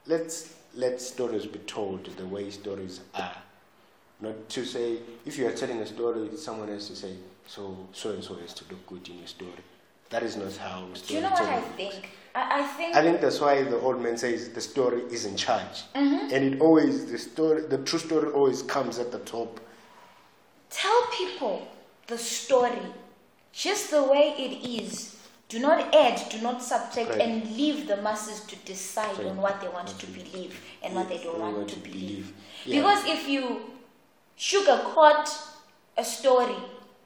Let's 0.06 0.56
let 0.76 1.02
stories 1.02 1.46
be 1.46 1.60
told 1.60 2.06
the 2.18 2.26
way 2.26 2.50
stories 2.50 3.02
are. 3.14 3.36
Not 4.22 4.48
to 4.50 4.66
say, 4.66 4.98
if 5.26 5.38
you 5.38 5.48
are 5.48 5.52
telling 5.52 5.80
a 5.80 5.86
story, 5.86 6.30
someone 6.38 6.70
has 6.70 6.88
to 6.88 6.96
say, 6.96 7.16
so 7.48 7.78
so 7.92 8.12
and 8.12 8.24
so 8.24 8.36
has 8.36 8.54
to 8.56 8.64
look 8.70 8.86
good 8.88 9.08
in 9.10 9.20
your 9.20 9.28
story. 9.28 9.52
That 10.10 10.24
is 10.24 10.38
not 10.38 10.56
how 10.58 10.80
stories. 10.94 11.02
Do 11.02 11.14
you 11.16 11.22
know 11.22 11.32
what 11.32 11.42
I 11.42 11.62
think? 11.62 12.10
I, 12.36 12.60
I 12.60 12.64
think 12.68 12.96
I 12.96 13.02
think 13.02 13.22
that's 13.22 13.40
why 13.40 13.64
the 13.64 13.80
old 13.80 14.02
man 14.02 14.18
says 14.18 14.50
the 14.50 14.62
story 14.62 15.02
is 15.12 15.26
in 15.26 15.36
charge, 15.38 15.84
Mm-hmm. 15.96 16.34
and 16.34 16.44
it 16.54 16.62
always 16.62 17.06
the 17.12 17.18
story, 17.18 17.62
the 17.62 17.78
true 17.80 18.00
story 18.00 18.30
always 18.32 18.62
comes 18.64 19.00
at 19.00 19.12
the 19.12 19.20
top. 19.20 19.60
tell 20.70 21.02
people 21.18 21.68
the 22.08 22.18
story 22.18 22.82
just 23.54 23.90
the 23.92 24.04
way 24.04 24.36
it 24.38 24.54
is. 24.84 25.12
Do 25.48 25.60
not 25.60 25.94
add, 25.96 26.18
do 26.30 26.40
not 26.42 26.62
subtract, 26.62 27.12
Right. 27.12 27.22
and 27.22 27.34
leave 27.56 27.88
the 27.88 27.98
masses 27.98 28.40
to 28.52 28.56
decide 28.66 29.16
Right. 29.20 29.28
on 29.28 29.38
what 29.38 29.62
they 29.62 29.68
want 29.70 29.88
to 30.00 30.08
believe 30.08 30.60
and 30.84 30.96
what 30.96 31.08
they 31.08 31.20
don't 31.24 31.40
want 31.40 31.70
to 31.70 31.80
believe. 31.80 32.34
Yeah. 32.66 32.78
Because 32.82 33.06
if 33.06 33.30
you 33.30 33.62
sugarcoat 34.38 35.30
a 35.98 36.04
story, 36.04 36.58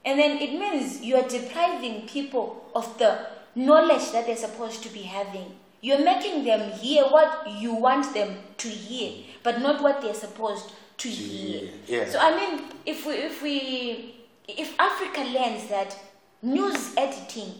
and 0.06 0.18
then 0.18 0.38
it 0.39 0.54
means 0.58 1.02
you 1.02 1.15
are 1.18 1.28
depriving 1.28 2.08
people 2.08 2.65
of 2.74 2.98
the 2.98 3.28
knowledge 3.65 4.12
that 4.12 4.26
they're 4.26 4.36
supposed 4.38 4.84
to 4.84 4.89
be 4.89 5.02
having. 5.02 5.52
You're 5.82 6.04
making 6.04 6.43
them 6.43 6.72
hear 6.72 7.04
what 7.04 7.50
you 7.60 7.74
want 7.74 8.13
them 8.13 8.38
to 8.58 8.67
hear, 8.67 9.24
but 9.43 9.62
not 9.62 9.82
what 9.82 10.02
they're 10.02 10.13
supposed 10.13 10.72
to 10.98 11.08
hear. 11.08 11.69
yeah. 11.88 12.10
So 12.10 12.19
I 12.19 12.36
mean, 12.36 12.65
if 12.86 13.06
we 13.06 13.13
if 13.13 13.41
we 13.41 14.15
if 14.48 14.78
Africa 14.80 15.22
learns 15.22 15.69
that 15.69 15.98
news 16.41 16.95
editing, 16.98 17.54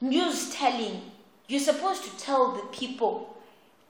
news 0.00 0.50
telling, 0.54 1.00
you're 1.48 1.60
supposed 1.60 2.04
to 2.04 2.18
tell 2.18 2.52
the 2.52 2.62
people 2.76 3.36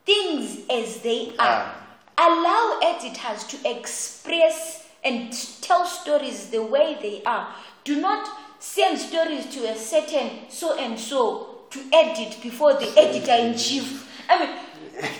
things 0.07 0.61
as 0.71 1.01
they 1.01 1.33
ah. 1.39 1.47
are. 1.47 1.77
Allow 2.23 2.81
editors 2.83 3.45
to 3.45 3.57
express 3.65 4.87
and 5.03 5.33
tell 5.63 5.87
stories 5.87 6.51
the 6.51 6.63
way 6.63 6.99
they 7.01 7.23
are. 7.25 7.55
Do 7.85 7.99
not 7.99 8.29
send 8.61 8.99
stories 8.99 9.47
to 9.47 9.67
a 9.69 9.75
certain 9.77 10.49
so 10.49 10.79
and 10.79 10.99
so 10.99 11.63
to 11.71 11.81
edit 11.93 12.37
before 12.43 12.75
the 12.75 12.87
editor 12.97 13.33
in 13.33 13.57
chief. 13.57 14.07
I 14.29 14.39
mean, 14.39 15.11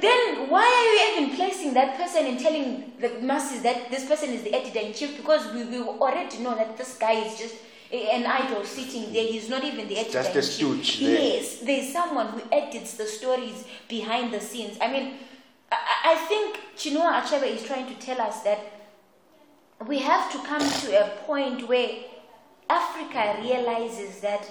then 0.00 0.48
why 0.48 0.64
are 0.64 1.16
you 1.18 1.24
even 1.26 1.36
placing 1.36 1.74
that 1.74 1.96
person 1.96 2.26
and 2.26 2.38
telling 2.38 2.92
the 3.00 3.20
masses 3.20 3.62
that 3.62 3.90
this 3.90 4.06
person 4.06 4.30
is 4.30 4.42
the 4.42 4.54
editor 4.54 4.78
in 4.78 4.92
chief? 4.94 5.16
Because 5.16 5.52
we, 5.52 5.64
we 5.64 5.82
already 5.82 6.38
know 6.38 6.54
that 6.54 6.76
this 6.78 6.96
guy 6.98 7.12
is 7.12 7.38
just 7.38 7.56
an 7.90 8.26
idol 8.26 8.64
sitting 8.64 9.12
there. 9.12 9.26
He's 9.26 9.48
not 9.48 9.64
even 9.64 9.88
the 9.88 9.98
editor 9.98 10.22
just 10.22 10.30
in 10.30 10.38
a 10.38 10.42
chief. 10.42 10.52
stooge 10.52 11.00
there. 11.00 11.20
Yes, 11.20 11.58
there's 11.60 11.92
someone 11.92 12.28
who 12.28 12.42
edits 12.52 12.94
the 12.94 13.06
stories 13.06 13.64
behind 13.88 14.32
the 14.32 14.40
scenes. 14.40 14.76
I 14.80 14.92
mean, 14.92 15.14
I, 15.72 15.76
I 15.76 16.12
I 16.12 16.14
think 16.26 16.60
Chinua 16.76 17.22
Achebe 17.22 17.46
is 17.54 17.62
trying 17.64 17.86
to 17.86 17.94
tell 17.94 18.20
us 18.20 18.42
that 18.42 18.60
we 19.86 19.98
have 20.00 20.30
to 20.32 20.38
come 20.38 20.60
to 20.60 21.04
a 21.04 21.08
point 21.26 21.66
where 21.68 21.90
Africa 22.68 23.38
realizes 23.40 24.20
that 24.20 24.46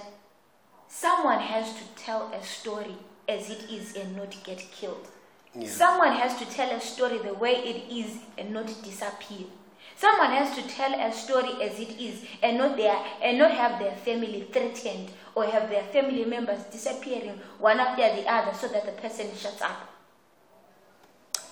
someone 0.88 1.40
has 1.40 1.74
to 1.74 1.84
tell 1.96 2.32
a 2.34 2.44
story 2.44 2.96
as 3.30 3.50
it 3.50 3.70
is 3.70 3.96
and 3.96 4.16
not 4.16 4.36
get 4.44 4.60
killed. 4.72 5.08
Yeah. 5.54 5.68
Someone 5.68 6.14
has 6.14 6.38
to 6.40 6.46
tell 6.46 6.70
a 6.72 6.80
story 6.80 7.18
the 7.20 7.34
way 7.34 7.56
it 7.56 7.92
is 7.92 8.18
and 8.38 8.52
not 8.54 8.68
disappear. 8.84 9.48
Someone 9.96 10.30
has 10.30 10.56
to 10.56 10.68
tell 10.68 10.94
a 10.94 11.12
story 11.12 11.54
as 11.62 11.80
it 11.80 12.00
is 12.00 12.24
and 12.44 12.58
not 12.58 12.78
their 12.78 12.96
and 13.22 13.40
not 13.40 13.52
have 13.52 13.80
their 13.80 13.96
family 13.96 14.48
threatened 14.52 15.12
or 15.34 15.46
have 15.46 15.70
their 15.70 15.84
family 15.84 16.24
members 16.26 16.64
disappearing 16.66 17.40
one 17.60 17.80
after 17.80 18.16
the 18.16 18.32
other 18.32 18.54
so 18.54 18.68
that 18.68 18.86
the 18.86 18.92
person 19.02 19.28
shuts 19.36 19.62
up. 19.62 19.90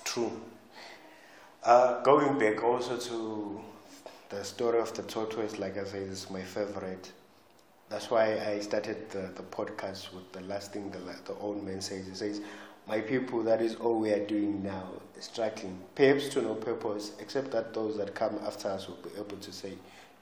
True. 0.04 0.40
Uh, 1.64 2.00
going 2.02 2.38
back 2.38 2.62
also 2.62 2.96
to 2.96 3.60
the 4.28 4.44
story 4.44 4.80
of 4.80 4.92
the 4.94 5.02
tortoise, 5.02 5.58
like 5.58 5.78
I 5.78 5.84
said, 5.84 6.02
is 6.02 6.28
my 6.30 6.42
favorite. 6.42 7.12
That's 7.88 8.10
why 8.10 8.38
I 8.40 8.60
started 8.60 9.08
the, 9.10 9.30
the 9.34 9.42
podcast 9.42 10.12
with 10.12 10.32
the 10.32 10.40
last 10.42 10.72
thing 10.72 10.90
the, 10.90 10.98
the 11.32 11.38
old 11.38 11.64
man 11.64 11.80
says. 11.80 12.06
He 12.06 12.14
says, 12.14 12.40
My 12.88 13.00
people, 13.00 13.42
that 13.44 13.62
is 13.62 13.76
all 13.76 14.00
we 14.00 14.10
are 14.10 14.26
doing 14.26 14.62
now, 14.62 14.88
struggling, 15.20 15.78
perhaps 15.94 16.28
to 16.30 16.42
no 16.42 16.54
purpose, 16.54 17.12
except 17.20 17.52
that 17.52 17.72
those 17.72 17.96
that 17.98 18.14
come 18.14 18.38
after 18.44 18.68
us 18.68 18.88
will 18.88 18.96
be 18.96 19.10
able 19.16 19.36
to 19.36 19.52
say, 19.52 19.74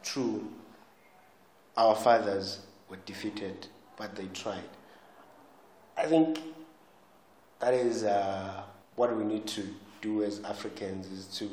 True, 0.03 0.47
our 1.77 1.97
fathers 1.97 2.61
were 2.91 2.99
defeated, 3.07 3.67
but 3.97 4.15
they 4.15 4.27
tried. 4.35 4.69
I 5.97 6.05
think 6.07 6.41
that 7.61 7.73
is 7.73 8.05
uh, 8.05 8.63
what 8.97 9.17
we 9.17 9.25
need 9.25 9.47
to 9.47 9.67
do 10.03 10.23
as 10.23 10.41
Africans 10.41 11.07
is 11.07 11.27
to 11.39 11.49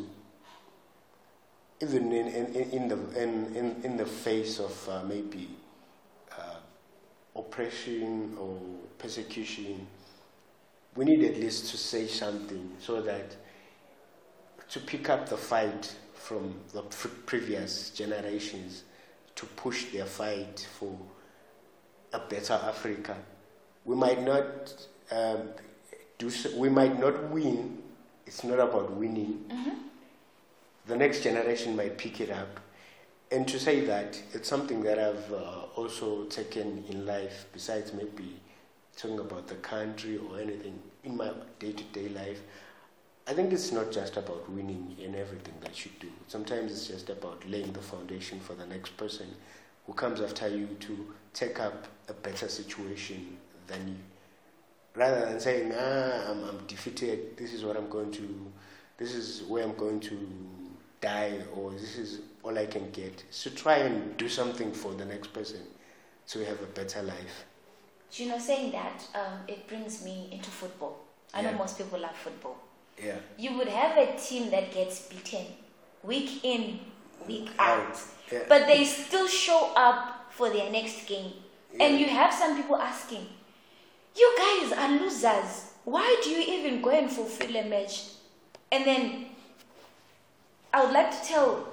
even 1.81 2.11
in, 2.11 2.27
in, 2.27 2.55
in, 2.55 2.87
the 2.87 3.21
in, 3.21 3.55
in, 3.55 3.81
in 3.83 3.97
the 3.97 4.05
face 4.05 4.59
of 4.59 4.89
uh, 4.89 5.03
maybe 5.03 5.49
uh, 6.37 6.57
oppression 7.35 8.35
or 8.39 8.59
persecution, 8.99 9.87
we 10.95 11.05
need 11.05 11.23
at 11.23 11.37
least 11.39 11.71
to 11.71 11.77
say 11.77 12.07
something 12.07 12.71
so 12.79 13.01
that 13.01 13.35
to 14.69 14.79
pick 14.79 15.09
up 15.09 15.27
the 15.27 15.37
fight 15.37 15.95
from 16.13 16.53
the 16.73 16.81
pre- 16.83 17.11
previous 17.25 17.89
generations 17.89 18.83
to 19.35 19.45
push 19.47 19.85
their 19.85 20.05
fight 20.05 20.67
for 20.77 20.95
a 22.13 22.19
better 22.19 22.53
Africa. 22.53 23.17
We 23.85 23.95
might 23.95 24.21
not 24.21 24.87
um, 25.11 25.49
do. 26.17 26.29
So, 26.29 26.55
we 26.57 26.69
might 26.69 26.99
not 26.99 27.29
win. 27.31 27.79
It's 28.27 28.43
not 28.43 28.59
about 28.59 28.91
winning. 28.91 29.45
The 30.91 30.97
next 30.97 31.23
generation 31.23 31.77
might 31.77 31.97
pick 31.97 32.19
it 32.19 32.29
up, 32.29 32.59
and 33.31 33.47
to 33.47 33.57
say 33.57 33.79
that 33.85 34.21
it's 34.33 34.49
something 34.49 34.83
that 34.83 34.99
I've 34.99 35.31
uh, 35.31 35.61
also 35.77 36.25
taken 36.25 36.83
in 36.89 37.05
life. 37.05 37.45
Besides 37.53 37.93
maybe 37.93 38.41
talking 38.97 39.19
about 39.19 39.47
the 39.47 39.55
country 39.55 40.17
or 40.17 40.37
anything 40.37 40.77
in 41.05 41.15
my 41.15 41.31
day-to-day 41.59 42.09
life. 42.09 42.41
I 43.25 43.31
think 43.31 43.53
it's 43.53 43.71
not 43.71 43.89
just 43.89 44.17
about 44.17 44.49
winning 44.49 44.97
in 44.99 45.15
everything 45.15 45.53
that 45.61 45.85
you 45.85 45.91
do. 46.01 46.09
Sometimes 46.27 46.73
it's 46.73 46.87
just 46.87 47.09
about 47.09 47.49
laying 47.49 47.71
the 47.71 47.79
foundation 47.79 48.41
for 48.41 48.55
the 48.55 48.65
next 48.65 48.97
person 48.97 49.27
who 49.87 49.93
comes 49.93 50.19
after 50.19 50.49
you 50.49 50.67
to 50.81 51.13
take 51.33 51.57
up 51.61 51.87
a 52.09 52.13
better 52.13 52.49
situation 52.49 53.37
than 53.67 53.87
you. 53.87 53.95
Rather 54.93 55.21
than 55.21 55.39
saying, 55.39 55.71
ah, 55.73 56.31
I'm, 56.31 56.43
I'm 56.43 56.67
defeated, 56.67 57.37
this 57.37 57.53
is 57.53 57.63
what 57.63 57.77
I'm 57.77 57.87
going 57.87 58.11
to, 58.11 58.51
this 58.97 59.13
is 59.13 59.43
where 59.43 59.63
I'm 59.63 59.75
going 59.75 60.01
to 60.01 60.17
die, 61.01 61.39
or 61.55 61.71
this 61.71 61.97
is 61.97 62.21
all 62.43 62.57
I 62.57 62.65
can 62.67 62.89
get. 62.91 63.23
So 63.29 63.49
try 63.49 63.77
and 63.77 64.15
do 64.17 64.29
something 64.29 64.71
for 64.71 64.93
the 64.93 65.05
next 65.05 65.33
person 65.33 65.59
to 66.27 66.45
have 66.45 66.61
a 66.61 66.67
better 66.67 67.01
life. 67.03 67.45
You 68.13 68.27
know, 68.29 68.39
saying 68.39 68.71
that, 68.73 69.03
um, 69.15 69.39
it 69.47 69.67
brings 69.67 70.03
me 70.03 70.29
into 70.31 70.49
football. 70.49 70.99
I 71.33 71.41
know 71.41 71.53
most 71.53 71.77
people 71.77 71.99
love 71.99 72.15
football. 72.15 72.57
Yeah. 73.01 73.15
You 73.37 73.57
would 73.57 73.69
have 73.69 73.97
a 73.97 74.17
team 74.17 74.51
that 74.51 74.71
gets 74.73 75.07
beaten 75.07 75.45
week 76.03 76.43
in, 76.43 76.79
week 77.27 77.49
out, 77.57 77.79
Out, 77.87 77.97
yeah. 78.31 78.39
but 78.49 78.67
they 78.67 78.83
still 78.85 79.27
show 79.27 79.71
up 79.75 80.31
for 80.31 80.49
their 80.49 80.69
next 80.71 81.07
game. 81.07 81.33
And 81.79 81.97
you 81.99 82.05
have 82.07 82.33
some 82.33 82.57
people 82.57 82.75
asking, 82.75 83.25
You 84.15 84.35
guys 84.37 84.73
are 84.77 84.91
losers. 84.99 85.71
Why 85.85 86.19
do 86.21 86.29
you 86.29 86.59
even 86.59 86.81
go 86.81 86.89
and 86.89 87.09
fulfill 87.09 87.55
a 87.55 87.63
match? 87.67 88.09
And 88.71 88.85
then 88.85 89.25
I 90.73 90.83
would 90.83 90.93
like 90.93 91.11
to 91.11 91.27
tell 91.27 91.67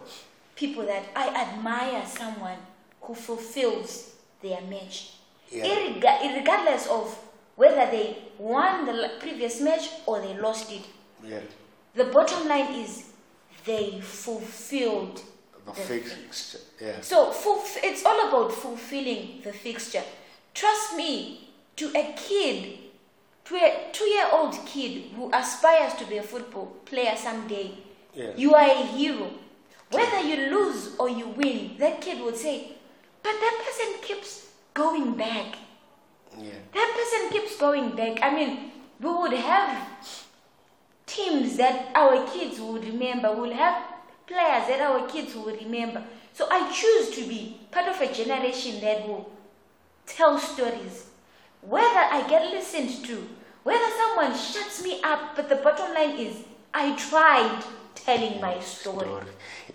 people 0.57 0.85
that 0.87 1.05
I 1.15 1.29
admire 1.29 2.05
someone 2.07 2.59
who 3.01 3.15
fulfills 3.15 4.15
their 4.43 4.61
match. 4.63 5.13
Yeah. 5.51 5.65
Irrega- 5.65 6.35
regardless 6.37 6.87
of 6.89 7.17
whether 7.57 7.91
they 7.91 8.19
won 8.39 8.87
the 8.87 9.11
previous 9.21 9.61
match 9.61 9.89
or 10.07 10.21
they 10.21 10.37
lost 10.39 10.71
it. 10.73 10.83
Yeah. 11.25 11.41
The 11.95 12.05
bottom 12.05 12.47
line 12.49 12.75
is 12.75 13.05
they 13.65 14.01
fulfilled 14.01 15.23
The 15.65 15.73
the 15.73 15.81
fixed. 15.81 16.57
Yeah. 16.81 17.01
so 17.01 17.31
fulf- 17.33 17.79
it's 17.83 18.05
all 18.05 18.29
about 18.29 18.53
fulfilling 18.53 19.41
the 19.45 19.53
fixture. 19.53 20.03
Trust 20.55 20.97
me, 20.97 21.51
to 21.77 21.87
a 21.95 22.15
kid, 22.17 22.79
to 23.45 23.55
a 23.57 23.89
two-year-old 23.93 24.55
kid 24.67 25.13
who 25.17 25.31
aspires 25.33 25.95
to 25.95 26.05
be 26.07 26.19
a 26.19 26.23
football 26.23 26.67
player 26.85 27.15
someday, 27.17 27.73
Yeah. 28.15 28.31
you 28.37 28.55
are 28.55 28.71
a 28.71 28.83
hero. 28.87 29.31
Whether 29.91 30.21
you 30.21 30.51
lose 30.51 30.97
or 30.99 31.09
you 31.09 31.29
win, 31.29 31.77
that 31.79 32.01
kid 32.01 32.21
would 32.23 32.37
say, 32.37 32.73
"But 33.23 33.33
that 33.41 33.63
person 33.65 34.01
keeps 34.03 34.49
going 34.75 35.15
back. 35.15 35.57
Yeah. 36.37 36.61
That 36.73 36.91
person 36.99 37.31
keeps 37.31 37.57
going 37.57 37.91
back." 37.97 38.23
I 38.23 38.31
mean, 38.35 38.73
we 39.01 39.09
would 39.09 39.33
have 39.33 39.87
teams 41.07 41.57
that 41.57 41.91
our 41.95 42.27
kids 42.27 42.61
would 42.61 42.85
remember. 42.85 43.33
We'll 43.33 43.53
have 43.53 43.83
players 44.27 44.69
that 44.69 44.81
our 44.81 45.07
kids 45.09 45.35
will 45.35 45.55
remember. 45.57 46.05
So 46.35 46.47
I 46.51 46.71
choose 46.71 47.11
to 47.17 47.27
be 47.27 47.61
part 47.71 47.89
of 47.89 48.01
a 48.01 48.13
generation 48.13 48.81
that 48.81 49.09
will 49.09 49.31
tell 50.07 50.39
stories. 50.39 51.07
Whether 51.63 52.05
I 52.17 52.27
get 52.29 52.53
listened 52.53 53.05
to, 53.07 53.29
whether 53.65 53.91
someone 53.97 54.37
shuts 54.37 54.83
me 54.83 55.01
up, 55.03 55.35
but 55.35 55.49
the 55.49 55.57
bottom 55.57 55.93
line 55.95 56.17
is 56.17 56.45
I 56.73 56.95
tried 56.97 57.65
telling 58.05 58.41
my 58.41 58.59
story. 58.61 59.07
story. 59.07 59.27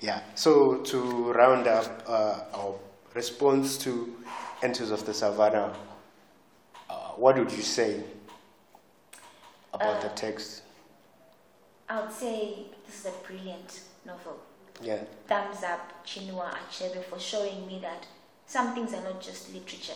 Yeah. 0.02 0.22
So 0.36 0.78
to 0.78 1.32
round 1.34 1.68
up 1.68 2.04
uh, 2.08 2.40
our 2.54 2.76
response 3.14 3.78
to 3.80 4.16
Anthills 4.62 4.92
of 4.92 5.06
the 5.06 5.14
Savannah, 5.14 5.74
uh, 6.90 6.94
what 7.16 7.38
would 7.38 7.52
you 7.52 7.64
say 7.64 8.04
about 9.74 10.02
the 10.02 10.10
text? 10.10 10.64
I 11.90 12.02
would 12.02 12.12
say 12.12 12.66
this 12.86 13.00
is 13.00 13.06
a 13.06 13.28
brilliant 13.28 13.82
novel. 14.06 14.40
Yeah. 14.82 15.04
Thumbs 15.28 15.64
up, 15.64 16.06
Chinua 16.06 16.56
Achebe, 16.68 17.04
for 17.06 17.20
showing 17.20 17.68
me 17.68 17.80
that 17.82 18.08
some 18.48 18.74
things 18.74 18.94
are 18.94 19.04
not 19.04 19.22
just 19.22 19.54
literature. 19.54 19.94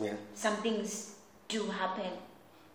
Yeah. 0.00 0.14
some 0.34 0.56
things 0.56 1.16
do 1.48 1.66
happen 1.66 2.12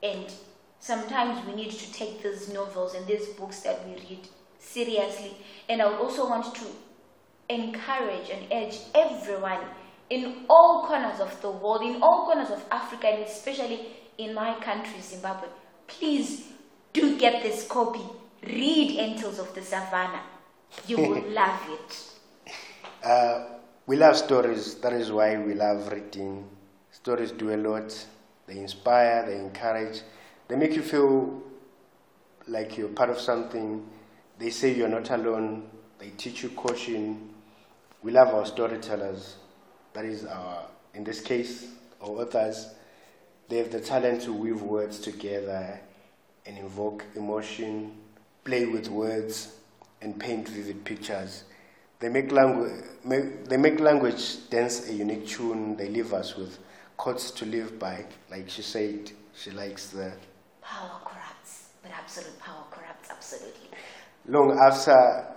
and 0.04 0.32
sometimes 0.80 1.46
we 1.48 1.56
need 1.56 1.72
to 1.72 1.92
take 1.92 2.22
these 2.22 2.54
novels 2.54 2.94
and 2.94 3.08
these 3.08 3.28
books 3.30 3.62
that 3.62 3.86
we 3.88 3.94
read 3.96 4.28
seriously 4.74 5.32
and 5.70 5.82
i 5.82 5.86
would 5.86 6.00
also 6.06 6.28
want 6.30 6.54
to 6.56 6.66
encourage 7.50 8.30
and 8.30 8.44
urge 8.52 8.78
everyone 8.94 9.64
in 10.10 10.46
all 10.50 10.86
corners 10.88 11.20
of 11.20 11.42
the 11.42 11.50
world 11.50 11.82
in 11.82 12.02
all 12.02 12.26
corners 12.26 12.50
of 12.52 12.64
africa 12.72 13.08
and 13.08 13.24
especially 13.24 13.80
in 14.18 14.34
my 14.34 14.54
country 14.60 15.00
zimbabwe 15.02 15.48
please 15.88 16.32
do 16.94 17.18
get 17.18 17.42
this 17.44 17.68
copy 17.68 18.02
read 18.44 18.98
Anthills 19.00 19.40
of 19.40 19.54
the 19.56 19.62
Savannah 19.62 20.22
you 20.88 20.98
will 20.98 21.24
love 21.42 21.62
it 21.70 21.90
Uh, 23.04 23.46
we 23.86 23.96
love 23.96 24.18
stories. 24.18 24.76
That 24.76 24.94
is 24.94 25.12
why 25.12 25.38
we 25.38 25.54
love 25.54 25.92
reading. 25.92 26.46
Stories 26.92 27.32
do 27.32 27.54
a 27.54 27.58
lot. 27.58 27.94
They 28.48 28.58
inspire, 28.60 29.26
they 29.26 29.38
encourage, 29.38 30.02
they 30.48 30.56
make 30.56 30.74
you 30.76 30.82
feel 30.82 31.42
like 32.48 32.78
you're 32.78 32.90
part 32.90 33.10
of 33.10 33.20
something. 33.20 33.88
They 34.40 34.50
say 34.50 34.74
you're 34.74 34.88
not 34.88 35.10
alone. 35.10 35.70
They 36.00 36.10
teach 36.12 36.44
you 36.44 36.50
caution. 36.50 37.30
We 38.04 38.12
love 38.12 38.30
our 38.30 38.46
storytellers. 38.46 39.36
That 39.94 40.06
is 40.06 40.26
our, 40.26 40.66
in 40.94 41.04
this 41.04 41.22
case, 41.22 41.68
our 42.02 42.10
authors. 42.10 42.70
They 43.50 43.58
have 43.58 43.72
the 43.72 43.80
talent 43.80 44.22
to 44.24 44.34
weave 44.34 44.62
words 44.62 45.00
together 45.00 45.80
and 46.46 46.58
invoke 46.58 47.04
emotion, 47.16 47.98
play 48.44 48.66
with 48.66 48.90
words, 48.90 49.56
and 50.02 50.20
paint 50.20 50.48
vivid 50.48 50.86
pictures. 50.86 51.44
They 52.00 52.10
make 52.10 52.32
language, 52.32 52.84
they 53.04 53.58
make 53.58 53.80
language 53.80 54.50
dance 54.50 54.88
a 54.88 54.94
unique 54.94 55.28
tune. 55.28 55.76
They 55.76 55.90
leave 55.90 56.14
us 56.14 56.36
with 56.36 56.60
quotes 56.96 57.32
to 57.32 57.46
live 57.46 57.80
by. 57.80 58.06
Like 58.30 58.50
she 58.50 58.62
said, 58.62 59.12
she 59.36 59.50
likes 59.52 59.88
the 59.88 60.12
power 60.62 61.00
corrupts 61.06 61.70
but 61.82 61.92
absolute 61.92 62.38
power 62.40 62.64
corrupts 62.72 63.10
absolutely 63.10 63.70
long 64.28 64.58
after 64.60 65.28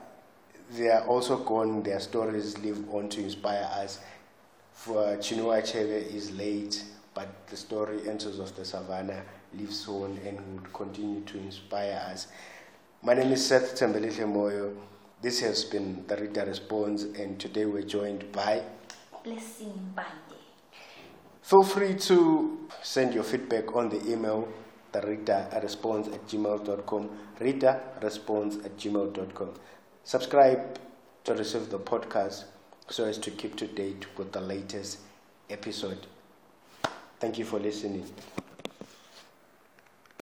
they 0.73 0.89
are 0.89 1.07
also 1.07 1.37
gone, 1.39 1.83
their 1.83 2.01
stories 2.01 2.59
live 2.59 2.85
on 2.93 3.09
to 3.11 3.23
inspire 3.23 3.69
us. 3.73 3.99
For 4.73 5.17
Chinua 5.19 5.63
Achebe 5.63 6.15
is 6.15 6.31
late, 6.33 6.85
but 7.15 7.29
the 7.49 7.57
story 7.57 8.09
Anthills 8.09 8.39
of 8.39 8.55
the 8.57 8.65
Savannah 8.65 9.23
lives 9.55 9.87
on 9.89 10.19
and 10.25 10.39
will 10.61 10.71
continue 10.73 11.21
to 11.23 11.39
inspire 11.39 12.01
us. 12.11 12.29
My 13.03 13.15
name 13.15 13.33
is 13.33 13.45
Seth 13.45 13.75
Tembelile 13.79 14.27
Moyo. 14.27 14.77
This 15.23 15.41
has 15.41 15.65
been 15.65 16.05
the 16.07 16.17
Reader 16.17 16.47
Responds, 16.47 17.03
and 17.03 17.39
today 17.39 17.67
we're 17.67 17.83
joined 17.83 18.31
by. 18.33 18.63
Blessing 19.23 19.93
Mpande 19.95 20.37
Feel 21.43 21.63
free 21.63 21.95
to 21.95 22.69
send 22.83 23.13
your 23.13 23.25
feedback 23.25 23.75
on 23.75 23.89
the 23.89 24.01
email, 24.11 24.49
the 24.93 25.01
reader 25.03 25.47
responds 25.63 26.09
at 26.09 26.27
gmail.com, 26.27 27.11
reader 27.41 27.81
responds 28.03 28.57
at 28.65 28.77
gmail.com. 28.77 29.51
Subscribe 30.05 30.79
to 31.25 31.35
receive 31.35 31.71
the 31.71 31.79
podcast 31.79 32.45
so 32.89 33.05
as 33.05 33.19
to 33.19 33.31
keep 33.31 33.57
to 33.57 33.67
date 33.67 34.07
with 34.19 34.33
the 34.33 34.41
latest 34.41 34.99
episode. 35.49 36.07
Thank 37.21 37.39
you 37.39 37.45
for 37.45 37.59
listening. 37.61 38.05